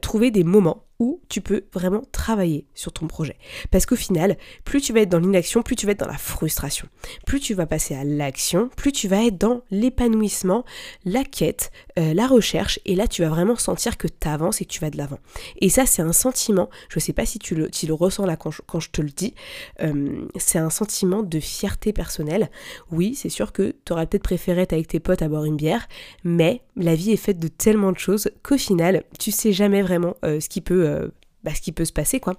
trouver 0.00 0.30
des 0.30 0.44
moments 0.44 0.85
où 0.98 1.20
tu 1.28 1.40
peux 1.40 1.64
vraiment 1.72 2.02
travailler 2.12 2.66
sur 2.74 2.92
ton 2.92 3.06
projet. 3.06 3.36
Parce 3.70 3.86
qu'au 3.86 3.96
final, 3.96 4.36
plus 4.64 4.80
tu 4.80 4.92
vas 4.92 5.00
être 5.00 5.08
dans 5.08 5.18
l'inaction, 5.18 5.62
plus 5.62 5.76
tu 5.76 5.86
vas 5.86 5.92
être 5.92 6.00
dans 6.00 6.06
la 6.06 6.16
frustration. 6.16 6.88
Plus 7.26 7.40
tu 7.40 7.54
vas 7.54 7.66
passer 7.66 7.94
à 7.94 8.04
l'action, 8.04 8.70
plus 8.76 8.92
tu 8.92 9.08
vas 9.08 9.24
être 9.24 9.38
dans 9.38 9.62
l'épanouissement, 9.70 10.64
la 11.04 11.24
quête, 11.24 11.70
euh, 11.98 12.14
la 12.14 12.26
recherche, 12.26 12.80
et 12.84 12.94
là 12.94 13.06
tu 13.08 13.22
vas 13.22 13.28
vraiment 13.28 13.56
sentir 13.56 13.98
que 13.98 14.08
tu 14.08 14.28
avances 14.28 14.60
et 14.60 14.64
que 14.64 14.70
tu 14.70 14.80
vas 14.80 14.90
de 14.90 14.96
l'avant. 14.96 15.18
Et 15.60 15.68
ça 15.68 15.86
c'est 15.86 16.02
un 16.02 16.12
sentiment, 16.12 16.70
je 16.88 16.98
sais 16.98 17.12
pas 17.12 17.26
si 17.26 17.38
tu 17.38 17.54
le, 17.54 17.68
le 17.86 17.94
ressens 17.94 18.26
là 18.26 18.36
quand 18.36 18.50
je, 18.80 18.90
te 18.90 19.02
le 19.02 19.10
dis, 19.10 19.34
euh, 19.82 20.26
c'est 20.36 20.58
un 20.58 20.70
sentiment 20.70 21.22
de 21.22 21.40
fierté 21.40 21.92
personnelle. 21.92 22.50
Oui, 22.90 23.14
c'est 23.14 23.28
sûr 23.28 23.52
que 23.52 23.74
tu 23.84 23.92
aurais 23.92 24.06
peut-être 24.06 24.22
préféré 24.22 24.62
être 24.62 24.72
avec 24.72 24.88
tes 24.88 25.00
potes 25.00 25.22
à 25.22 25.28
boire 25.28 25.44
une 25.44 25.56
bière, 25.56 25.88
mais 26.24 26.62
la 26.76 26.94
vie 26.94 27.12
est 27.12 27.16
faite 27.16 27.38
de 27.38 27.48
tellement 27.48 27.92
de 27.92 27.98
choses 27.98 28.30
qu'au 28.42 28.58
final, 28.58 29.04
tu 29.18 29.30
sais 29.30 29.52
jamais 29.52 29.82
vraiment 29.82 30.16
euh, 30.24 30.40
ce 30.40 30.48
qui 30.48 30.60
peut 30.60 30.85
euh, 30.86 31.08
bah, 31.44 31.52
ce 31.54 31.60
qui 31.60 31.72
peut 31.72 31.84
se 31.84 31.92
passer 31.92 32.18
quoi. 32.18 32.34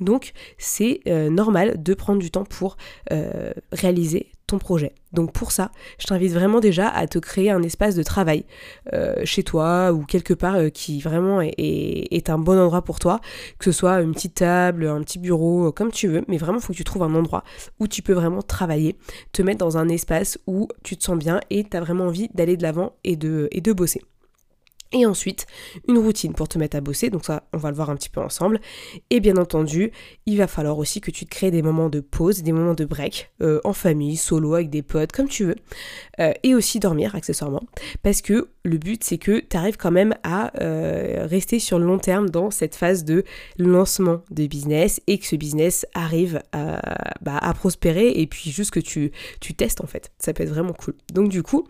Donc 0.00 0.32
c'est 0.58 1.00
euh, 1.06 1.30
normal 1.30 1.82
de 1.82 1.94
prendre 1.94 2.18
du 2.18 2.30
temps 2.30 2.44
pour 2.44 2.76
euh, 3.10 3.52
réaliser 3.72 4.32
ton 4.46 4.58
projet. 4.58 4.92
Donc 5.12 5.32
pour 5.32 5.50
ça, 5.52 5.70
je 5.98 6.06
t'invite 6.06 6.32
vraiment 6.32 6.60
déjà 6.60 6.88
à 6.88 7.06
te 7.06 7.18
créer 7.18 7.50
un 7.50 7.62
espace 7.62 7.94
de 7.94 8.02
travail 8.02 8.44
chez 9.24 9.44
toi 9.44 9.92
ou 9.92 10.04
quelque 10.04 10.34
part 10.34 10.56
qui 10.74 11.00
vraiment 11.00 11.40
est, 11.40 12.30
un 12.30 12.38
bon 12.38 12.58
endroit 12.58 12.82
pour 12.82 12.98
toi, 12.98 13.20
que 13.58 13.64
ce 13.66 13.72
soit 13.72 14.00
une 14.00 14.12
petite 14.12 14.34
table, 14.34 14.88
un 14.88 15.02
petit 15.02 15.20
bureau, 15.20 15.70
comme 15.70 15.92
tu 15.92 16.08
veux, 16.08 16.24
mais 16.26 16.36
vraiment 16.36 16.58
il 16.58 16.62
faut 16.62 16.72
que 16.72 16.78
tu 16.78 16.84
trouves 16.84 17.04
un 17.04 17.14
endroit 17.14 17.44
où 17.78 17.86
tu 17.86 18.02
peux 18.02 18.12
vraiment 18.12 18.42
travailler, 18.42 18.96
te 19.32 19.40
mettre 19.42 19.58
dans 19.58 19.78
un 19.78 19.88
espace 19.88 20.36
où 20.48 20.66
tu 20.82 20.96
te 20.96 21.04
sens 21.04 21.16
bien 21.16 21.40
et 21.50 21.62
tu 21.62 21.76
as 21.76 21.80
vraiment 21.80 22.06
envie 22.06 22.28
d'aller 22.34 22.56
de 22.56 22.62
l'avant 22.64 22.96
et 23.04 23.14
de 23.14 23.72
bosser. 23.72 24.02
Et 24.92 25.06
ensuite, 25.06 25.46
une 25.86 25.98
routine 25.98 26.34
pour 26.34 26.48
te 26.48 26.58
mettre 26.58 26.76
à 26.76 26.80
bosser, 26.80 27.10
donc 27.10 27.24
ça, 27.24 27.44
on 27.52 27.58
va 27.58 27.70
le 27.70 27.76
voir 27.76 27.90
un 27.90 27.96
petit 27.96 28.08
peu 28.08 28.20
ensemble. 28.20 28.60
Et 29.10 29.20
bien 29.20 29.36
entendu, 29.36 29.92
il 30.26 30.36
va 30.36 30.48
falloir 30.48 30.78
aussi 30.78 31.00
que 31.00 31.12
tu 31.12 31.26
te 31.26 31.30
crées 31.30 31.52
des 31.52 31.62
moments 31.62 31.88
de 31.88 32.00
pause, 32.00 32.42
des 32.42 32.50
moments 32.50 32.74
de 32.74 32.84
break, 32.84 33.30
euh, 33.40 33.60
en 33.62 33.72
famille, 33.72 34.16
solo, 34.16 34.54
avec 34.54 34.68
des 34.68 34.82
potes, 34.82 35.12
comme 35.12 35.28
tu 35.28 35.44
veux. 35.44 35.54
Euh, 36.18 36.32
et 36.42 36.56
aussi 36.56 36.80
dormir, 36.80 37.14
accessoirement. 37.14 37.62
Parce 38.02 38.20
que 38.20 38.48
le 38.64 38.78
but, 38.78 39.04
c'est 39.04 39.18
que 39.18 39.38
tu 39.38 39.56
arrives 39.56 39.76
quand 39.76 39.92
même 39.92 40.12
à 40.24 40.60
euh, 40.60 41.24
rester 41.24 41.60
sur 41.60 41.78
le 41.78 41.86
long 41.86 41.98
terme 41.98 42.28
dans 42.28 42.50
cette 42.50 42.74
phase 42.74 43.04
de 43.04 43.22
lancement 43.58 44.22
de 44.32 44.48
business 44.48 45.00
et 45.06 45.18
que 45.18 45.26
ce 45.26 45.36
business 45.36 45.86
arrive 45.94 46.42
à, 46.50 46.80
bah, 47.22 47.38
à 47.38 47.54
prospérer 47.54 48.10
et 48.10 48.26
puis 48.26 48.50
juste 48.50 48.72
que 48.72 48.80
tu, 48.80 49.12
tu 49.40 49.54
testes 49.54 49.82
en 49.82 49.86
fait. 49.86 50.10
Ça 50.18 50.32
peut 50.32 50.42
être 50.42 50.50
vraiment 50.50 50.72
cool. 50.72 50.94
Donc 51.12 51.28
du 51.28 51.44
coup, 51.44 51.68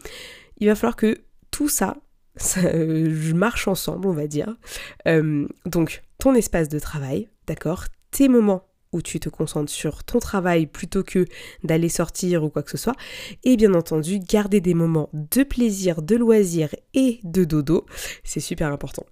il 0.58 0.68
va 0.68 0.74
falloir 0.74 0.96
que 0.96 1.18
tout 1.50 1.68
ça 1.68 1.96
ça, 2.36 2.60
je 2.62 3.32
marche 3.34 3.68
ensemble, 3.68 4.06
on 4.06 4.12
va 4.12 4.26
dire. 4.26 4.56
Euh, 5.06 5.46
donc, 5.66 6.02
ton 6.18 6.34
espace 6.34 6.68
de 6.68 6.78
travail, 6.78 7.28
d'accord 7.46 7.84
Tes 8.10 8.28
moments 8.28 8.66
où 8.92 9.02
tu 9.02 9.20
te 9.20 9.28
concentres 9.28 9.70
sur 9.70 10.02
ton 10.02 10.18
travail 10.18 10.66
plutôt 10.66 11.04
que 11.04 11.26
d'aller 11.62 11.88
sortir 11.88 12.42
ou 12.42 12.50
quoi 12.50 12.62
que 12.62 12.70
ce 12.70 12.76
soit. 12.76 12.96
Et 13.44 13.56
bien 13.56 13.74
entendu, 13.74 14.18
garder 14.18 14.60
des 14.60 14.74
moments 14.74 15.08
de 15.12 15.44
plaisir, 15.44 16.02
de 16.02 16.16
loisir 16.16 16.74
et 16.94 17.20
de 17.22 17.44
dodo, 17.44 17.86
c'est 18.24 18.40
super 18.40 18.72
important. 18.72 19.06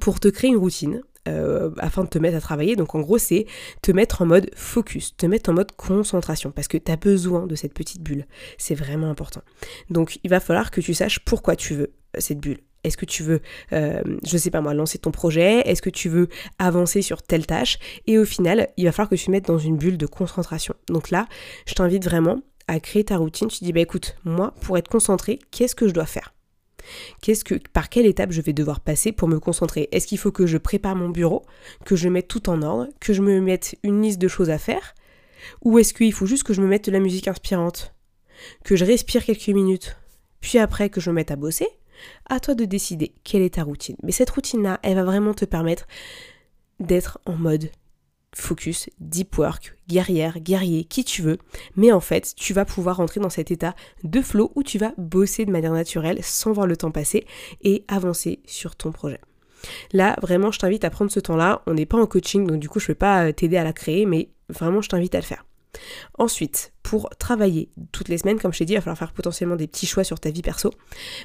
Pour 0.00 0.18
te 0.18 0.28
créer 0.28 0.50
une 0.50 0.56
routine, 0.56 1.02
euh, 1.28 1.70
afin 1.78 2.04
de 2.04 2.08
te 2.08 2.18
mettre 2.18 2.36
à 2.36 2.40
travailler. 2.40 2.76
Donc 2.76 2.94
en 2.94 3.00
gros, 3.00 3.18
c'est 3.18 3.46
te 3.82 3.90
mettre 3.90 4.22
en 4.22 4.26
mode 4.26 4.48
focus, 4.54 5.16
te 5.16 5.26
mettre 5.26 5.50
en 5.50 5.54
mode 5.54 5.72
concentration, 5.72 6.52
parce 6.52 6.68
que 6.68 6.78
tu 6.78 6.92
as 6.92 6.96
besoin 6.96 7.46
de 7.46 7.54
cette 7.56 7.74
petite 7.74 8.00
bulle. 8.00 8.26
C'est 8.58 8.76
vraiment 8.76 9.10
important. 9.10 9.42
Donc 9.90 10.20
il 10.22 10.30
va 10.30 10.38
falloir 10.38 10.70
que 10.70 10.80
tu 10.80 10.94
saches 10.94 11.18
pourquoi 11.20 11.56
tu 11.56 11.74
veux 11.74 11.92
cette 12.18 12.38
bulle. 12.38 12.58
Est-ce 12.84 12.96
que 12.96 13.04
tu 13.04 13.24
veux, 13.24 13.40
euh, 13.72 14.00
je 14.24 14.36
sais 14.36 14.50
pas 14.50 14.60
moi, 14.60 14.72
lancer 14.72 14.98
ton 14.98 15.10
projet? 15.10 15.60
Est-ce 15.68 15.82
que 15.82 15.90
tu 15.90 16.08
veux 16.08 16.28
avancer 16.58 17.02
sur 17.02 17.22
telle 17.22 17.44
tâche? 17.44 17.78
Et 18.06 18.16
au 18.16 18.24
final, 18.24 18.68
il 18.76 18.84
va 18.84 18.92
falloir 18.92 19.10
que 19.10 19.16
tu 19.16 19.26
te 19.26 19.30
mettes 19.30 19.46
dans 19.46 19.58
une 19.58 19.76
bulle 19.76 19.98
de 19.98 20.06
concentration. 20.06 20.74
Donc 20.88 21.10
là, 21.10 21.26
je 21.66 21.74
t'invite 21.74 22.04
vraiment 22.04 22.42
à 22.68 22.78
créer 22.78 23.04
ta 23.04 23.16
routine. 23.16 23.48
Tu 23.48 23.58
te 23.58 23.64
dis, 23.64 23.72
bah 23.72 23.80
écoute, 23.80 24.16
moi, 24.24 24.54
pour 24.60 24.78
être 24.78 24.88
concentré, 24.88 25.40
qu'est-ce 25.50 25.74
que 25.74 25.88
je 25.88 25.94
dois 25.94 26.06
faire? 26.06 26.32
Qu'est-ce 27.20 27.42
que, 27.42 27.56
par 27.72 27.88
quelle 27.88 28.06
étape 28.06 28.30
je 28.30 28.40
vais 28.40 28.52
devoir 28.52 28.78
passer 28.78 29.10
pour 29.10 29.26
me 29.26 29.40
concentrer? 29.40 29.88
Est-ce 29.90 30.06
qu'il 30.06 30.18
faut 30.18 30.30
que 30.30 30.46
je 30.46 30.58
prépare 30.58 30.94
mon 30.94 31.08
bureau, 31.08 31.42
que 31.84 31.96
je 31.96 32.08
mette 32.08 32.28
tout 32.28 32.48
en 32.48 32.62
ordre, 32.62 32.88
que 33.00 33.12
je 33.12 33.22
me 33.22 33.40
mette 33.40 33.74
une 33.82 34.02
liste 34.02 34.20
de 34.20 34.28
choses 34.28 34.50
à 34.50 34.58
faire? 34.58 34.94
Ou 35.62 35.78
est-ce 35.78 35.92
qu'il 35.94 36.12
faut 36.12 36.26
juste 36.26 36.44
que 36.44 36.54
je 36.54 36.60
me 36.60 36.68
mette 36.68 36.84
de 36.86 36.92
la 36.92 37.00
musique 37.00 37.28
inspirante? 37.28 37.94
Que 38.64 38.76
je 38.76 38.84
respire 38.84 39.24
quelques 39.24 39.48
minutes, 39.48 39.96
puis 40.40 40.58
après 40.58 40.90
que 40.90 41.00
je 41.00 41.10
me 41.10 41.16
mette 41.16 41.30
à 41.30 41.36
bosser? 41.36 41.68
À 42.28 42.40
toi 42.40 42.54
de 42.54 42.64
décider 42.64 43.14
quelle 43.24 43.42
est 43.42 43.54
ta 43.54 43.62
routine. 43.62 43.96
Mais 44.02 44.12
cette 44.12 44.30
routine-là, 44.30 44.80
elle 44.82 44.96
va 44.96 45.04
vraiment 45.04 45.34
te 45.34 45.44
permettre 45.44 45.86
d'être 46.80 47.18
en 47.26 47.34
mode 47.34 47.70
focus, 48.34 48.90
deep 49.00 49.38
work, 49.38 49.76
guerrière, 49.88 50.40
guerrier, 50.40 50.84
qui 50.84 51.04
tu 51.04 51.22
veux, 51.22 51.38
mais 51.74 51.90
en 51.90 52.00
fait, 52.00 52.34
tu 52.36 52.52
vas 52.52 52.66
pouvoir 52.66 52.98
rentrer 52.98 53.18
dans 53.18 53.30
cet 53.30 53.50
état 53.50 53.74
de 54.04 54.20
flow 54.20 54.52
où 54.54 54.62
tu 54.62 54.78
vas 54.78 54.92
bosser 54.98 55.46
de 55.46 55.50
manière 55.50 55.72
naturelle 55.72 56.22
sans 56.22 56.52
voir 56.52 56.66
le 56.66 56.76
temps 56.76 56.90
passer 56.90 57.26
et 57.62 57.84
avancer 57.88 58.40
sur 58.44 58.76
ton 58.76 58.92
projet. 58.92 59.20
Là, 59.92 60.16
vraiment, 60.20 60.52
je 60.52 60.58
t'invite 60.58 60.84
à 60.84 60.90
prendre 60.90 61.10
ce 61.10 61.20
temps-là. 61.20 61.62
On 61.66 61.74
n'est 61.74 61.86
pas 61.86 61.98
en 61.98 62.06
coaching, 62.06 62.46
donc 62.46 62.60
du 62.60 62.68
coup, 62.68 62.78
je 62.78 62.84
ne 62.84 62.88
vais 62.88 62.94
pas 62.94 63.26
euh, 63.26 63.32
t'aider 63.32 63.56
à 63.56 63.64
la 63.64 63.72
créer, 63.72 64.04
mais 64.04 64.28
vraiment, 64.50 64.82
je 64.82 64.90
t'invite 64.90 65.14
à 65.14 65.18
le 65.18 65.24
faire. 65.24 65.45
Ensuite, 66.18 66.72
pour 66.82 67.10
travailler 67.18 67.70
toutes 67.92 68.08
les 68.08 68.18
semaines, 68.18 68.38
comme 68.38 68.52
je 68.52 68.58
t'ai 68.58 68.64
dit, 68.64 68.74
il 68.74 68.76
va 68.76 68.82
falloir 68.82 68.98
faire 68.98 69.12
potentiellement 69.12 69.56
des 69.56 69.66
petits 69.66 69.86
choix 69.86 70.04
sur 70.04 70.20
ta 70.20 70.30
vie 70.30 70.42
perso. 70.42 70.70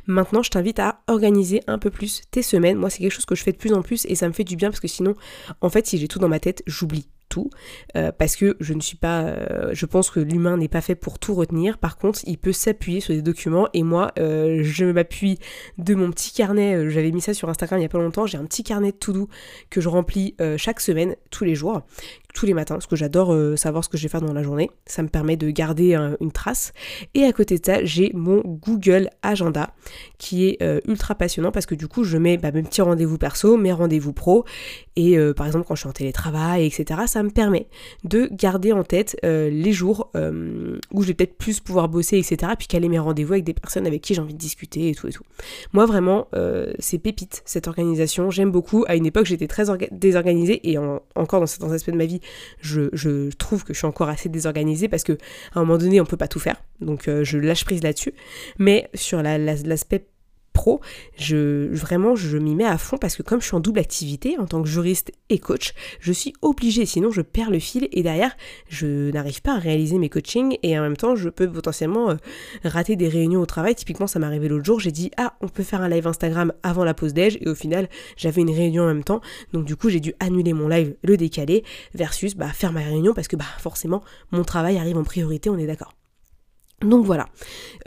Maintenant, 0.07 0.43
je 0.43 0.49
t'invite 0.49 0.79
à 0.79 1.01
organiser 1.07 1.61
un 1.67 1.77
peu 1.77 1.89
plus 1.89 2.21
tes 2.31 2.41
semaines. 2.41 2.77
Moi, 2.77 2.89
c'est 2.89 2.99
quelque 2.99 3.13
chose 3.13 3.25
que 3.25 3.35
je 3.35 3.43
fais 3.43 3.51
de 3.51 3.57
plus 3.57 3.73
en 3.73 3.81
plus 3.81 4.05
et 4.05 4.15
ça 4.15 4.27
me 4.27 4.33
fait 4.33 4.43
du 4.43 4.55
bien 4.55 4.69
parce 4.69 4.79
que 4.79 4.87
sinon, 4.87 5.15
en 5.61 5.69
fait, 5.69 5.87
si 5.87 5.97
j'ai 5.97 6.07
tout 6.07 6.19
dans 6.19 6.29
ma 6.29 6.39
tête, 6.39 6.63
j'oublie 6.65 7.07
tout. 7.31 7.49
Euh, 7.95 8.11
parce 8.11 8.35
que 8.35 8.57
je 8.59 8.73
ne 8.73 8.81
suis 8.81 8.97
pas 8.97 9.21
euh, 9.21 9.71
je 9.73 9.85
pense 9.87 10.11
que 10.11 10.19
l'humain 10.19 10.57
n'est 10.57 10.67
pas 10.67 10.81
fait 10.81 10.95
pour 10.95 11.17
tout 11.17 11.33
retenir. 11.33 11.79
Par 11.79 11.97
contre 11.97 12.19
il 12.27 12.37
peut 12.37 12.51
s'appuyer 12.51 12.99
sur 12.99 13.15
des 13.15 13.23
documents 13.23 13.69
et 13.73 13.81
moi 13.81 14.11
euh, 14.19 14.59
je 14.63 14.85
m'appuie 14.85 15.39
de 15.79 15.95
mon 15.95 16.11
petit 16.11 16.33
carnet. 16.33 16.89
J'avais 16.89 17.11
mis 17.11 17.21
ça 17.21 17.33
sur 17.33 17.49
Instagram 17.49 17.79
il 17.79 17.83
y 17.83 17.85
a 17.85 17.89
pas 17.89 17.97
longtemps. 17.97 18.27
J'ai 18.27 18.37
un 18.37 18.45
petit 18.45 18.63
carnet 18.63 18.91
tout 18.91 19.13
doux 19.13 19.29
que 19.69 19.81
je 19.81 19.89
remplis 19.89 20.35
chaque 20.57 20.81
semaine 20.81 21.15
tous 21.29 21.45
les 21.45 21.55
jours 21.55 21.83
tous 22.33 22.45
les 22.45 22.53
matins, 22.53 22.75
parce 22.75 22.87
que 22.87 22.95
j'adore 22.95 23.33
euh, 23.33 23.55
savoir 23.55 23.83
ce 23.83 23.89
que 23.89 23.97
je 23.97 24.03
vais 24.03 24.09
faire 24.09 24.21
dans 24.21 24.33
la 24.33 24.43
journée. 24.43 24.69
Ça 24.85 25.03
me 25.03 25.09
permet 25.09 25.37
de 25.37 25.49
garder 25.49 25.95
une 26.19 26.31
trace. 26.31 26.73
Et 27.13 27.23
à 27.23 27.31
côté 27.33 27.57
de 27.57 27.65
ça, 27.65 27.83
j'ai 27.83 28.11
mon 28.13 28.41
Google 28.45 29.09
Agenda, 29.21 29.73
qui 30.17 30.47
est 30.47 30.61
euh, 30.61 30.79
ultra 30.87 31.15
passionnant 31.15 31.51
parce 31.51 31.65
que 31.65 31.75
du 31.75 31.87
coup, 31.87 32.03
je 32.03 32.17
mets 32.17 32.37
bah, 32.37 32.51
mes 32.51 32.63
petits 32.63 32.81
rendez-vous 32.81 33.17
perso, 33.17 33.57
mes 33.57 33.71
rendez-vous 33.71 34.13
pro. 34.13 34.45
Et 34.95 35.17
euh, 35.17 35.33
par 35.33 35.47
exemple, 35.47 35.65
quand 35.67 35.75
je 35.75 35.81
suis 35.81 35.89
en 35.89 35.93
télétravail, 35.93 36.65
etc., 36.65 37.01
ça 37.07 37.23
me 37.23 37.29
permet 37.29 37.67
de 38.03 38.29
garder 38.31 38.71
en 38.71 38.83
tête 38.83 39.17
les 39.23 39.73
jours 39.73 40.11
où 40.13 41.01
je 41.01 41.07
vais 41.07 41.13
peut-être 41.13 41.37
plus 41.37 41.59
pouvoir 41.59 41.89
bosser, 41.89 42.17
etc., 42.17 42.53
puis 42.57 42.67
caler 42.67 42.89
mes 42.89 42.99
rendez-vous 42.99 43.33
avec 43.33 43.45
des 43.45 43.53
personnes 43.53 43.87
avec 43.87 44.01
qui 44.01 44.13
j'ai 44.13 44.21
envie 44.21 44.33
de 44.33 44.39
discuter 44.39 44.89
et 44.89 44.95
tout 44.95 45.07
et 45.07 45.11
tout. 45.11 45.23
Moi, 45.73 45.85
vraiment, 45.85 46.27
c'est 46.79 46.97
pépite 46.97 47.41
cette 47.45 47.67
organisation. 47.67 48.29
J'aime 48.29 48.51
beaucoup. 48.51 48.85
À 48.87 48.95
une 48.95 49.05
époque, 49.05 49.25
j'étais 49.25 49.47
très 49.47 49.65
désorganisée 49.91 50.69
et 50.69 50.77
encore 50.77 51.39
dans 51.39 51.45
certains 51.45 51.71
aspects 51.71 51.91
de 51.91 51.97
ma 51.97 52.05
vie, 52.05 52.20
je, 52.61 53.29
trouve 53.31 53.63
que 53.63 53.73
je 53.73 53.79
suis 53.79 53.87
encore 53.87 54.09
assez 54.09 54.29
désorganisée 54.29 54.87
parce 54.87 55.03
que 55.03 55.13
à 55.53 55.59
un 55.59 55.61
moment 55.61 55.77
donné, 55.77 56.01
on 56.01 56.05
peut 56.05 56.17
pas 56.17 56.27
tout 56.27 56.39
faire. 56.39 56.61
Donc 56.79 57.07
euh, 57.07 57.23
je 57.23 57.37
lâche 57.37 57.65
prise 57.65 57.83
là-dessus. 57.83 58.13
Mais 58.57 58.89
sur 58.93 59.21
l'aspect 59.21 60.05
je 61.17 61.73
vraiment 61.73 62.15
je 62.15 62.37
m'y 62.37 62.55
mets 62.55 62.65
à 62.65 62.77
fond 62.77 62.97
parce 62.97 63.15
que 63.15 63.23
comme 63.23 63.41
je 63.41 63.47
suis 63.47 63.55
en 63.55 63.59
double 63.59 63.79
activité 63.79 64.37
en 64.37 64.45
tant 64.45 64.61
que 64.61 64.67
juriste 64.67 65.11
et 65.29 65.39
coach, 65.39 65.73
je 65.99 66.11
suis 66.11 66.33
obligée, 66.41 66.85
sinon 66.85 67.11
je 67.11 67.21
perds 67.21 67.51
le 67.51 67.59
fil 67.59 67.87
et 67.91 68.03
derrière 68.03 68.35
je 68.67 69.11
n'arrive 69.11 69.41
pas 69.41 69.55
à 69.55 69.59
réaliser 69.59 69.97
mes 69.97 70.09
coachings 70.09 70.57
et 70.63 70.77
en 70.77 70.81
même 70.81 70.97
temps 70.97 71.15
je 71.15 71.29
peux 71.29 71.49
potentiellement 71.49 72.11
euh, 72.11 72.15
rater 72.63 72.95
des 72.95 73.07
réunions 73.07 73.41
au 73.41 73.45
travail. 73.45 73.75
Typiquement 73.75 74.07
ça 74.07 74.19
m'est 74.19 74.25
arrivé 74.25 74.47
l'autre 74.47 74.65
jour, 74.65 74.79
j'ai 74.79 74.91
dit 74.91 75.11
ah 75.17 75.33
on 75.41 75.47
peut 75.47 75.63
faire 75.63 75.81
un 75.81 75.89
live 75.89 76.07
Instagram 76.07 76.53
avant 76.63 76.83
la 76.83 76.93
pause 76.93 77.13
déj 77.13 77.37
et 77.41 77.49
au 77.49 77.55
final 77.55 77.89
j'avais 78.17 78.41
une 78.41 78.51
réunion 78.51 78.83
en 78.83 78.87
même 78.87 79.03
temps 79.03 79.21
donc 79.53 79.65
du 79.65 79.75
coup 79.75 79.89
j'ai 79.89 79.99
dû 79.99 80.13
annuler 80.19 80.53
mon 80.53 80.67
live, 80.67 80.95
le 81.03 81.17
décaler 81.17 81.63
versus 81.93 82.35
bah, 82.35 82.47
faire 82.47 82.71
ma 82.71 82.81
réunion 82.81 83.13
parce 83.13 83.27
que 83.27 83.35
bah 83.35 83.45
forcément 83.59 84.03
mon 84.31 84.43
travail 84.43 84.77
arrive 84.77 84.97
en 84.97 85.03
priorité, 85.03 85.49
on 85.49 85.57
est 85.57 85.67
d'accord. 85.67 85.93
Donc 86.81 87.05
voilà, 87.05 87.27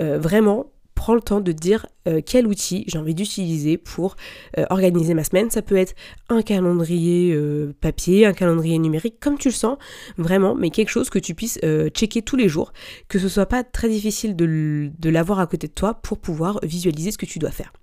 euh, 0.00 0.19
vraiment 0.19 0.71
prends 1.04 1.14
le 1.14 1.20
temps 1.20 1.42
de 1.42 1.52
dire 1.52 1.84
euh, 2.08 2.23
quel 2.25 2.46
outil 2.46 2.84
j'ai 2.87 2.96
envie 2.96 3.14
d'utiliser 3.14 3.76
pour 3.76 4.16
euh, 4.56 4.64
organiser 4.70 5.12
ma 5.12 5.23
semaine. 5.23 5.50
Ça 5.50 5.61
peut 5.61 5.76
être 5.76 5.94
un 6.30 6.40
calendrier 6.40 7.34
euh, 7.34 7.75
papier, 7.78 8.25
un 8.25 8.32
calendrier 8.32 8.78
numérique, 8.78 9.20
comme 9.20 9.37
tu 9.37 9.49
le 9.49 9.54
sens, 9.54 9.76
vraiment, 10.16 10.54
mais 10.54 10.70
quelque 10.70 10.88
chose 10.88 11.11
que 11.11 11.18
tu 11.18 11.34
puisses 11.34 11.61
checker 11.92 12.23
tous 12.23 12.37
les 12.37 12.49
jours, 12.49 12.73
que 13.08 13.18
ce 13.18 13.28
soit 13.28 13.44
pas 13.44 13.64
très 13.64 13.90
difficile 13.90 14.34
de 14.34 15.11
l'avoir 15.11 15.40
à 15.40 15.46
côté 15.46 15.66
de 15.66 15.75
toi 15.75 15.92
pour 15.92 16.16
pouvoir 16.16 16.58
visualiser 16.62 17.11
ce 17.11 17.18
que 17.18 17.26
tu 17.26 17.38
dois 17.38 17.50
faire. 17.50 17.75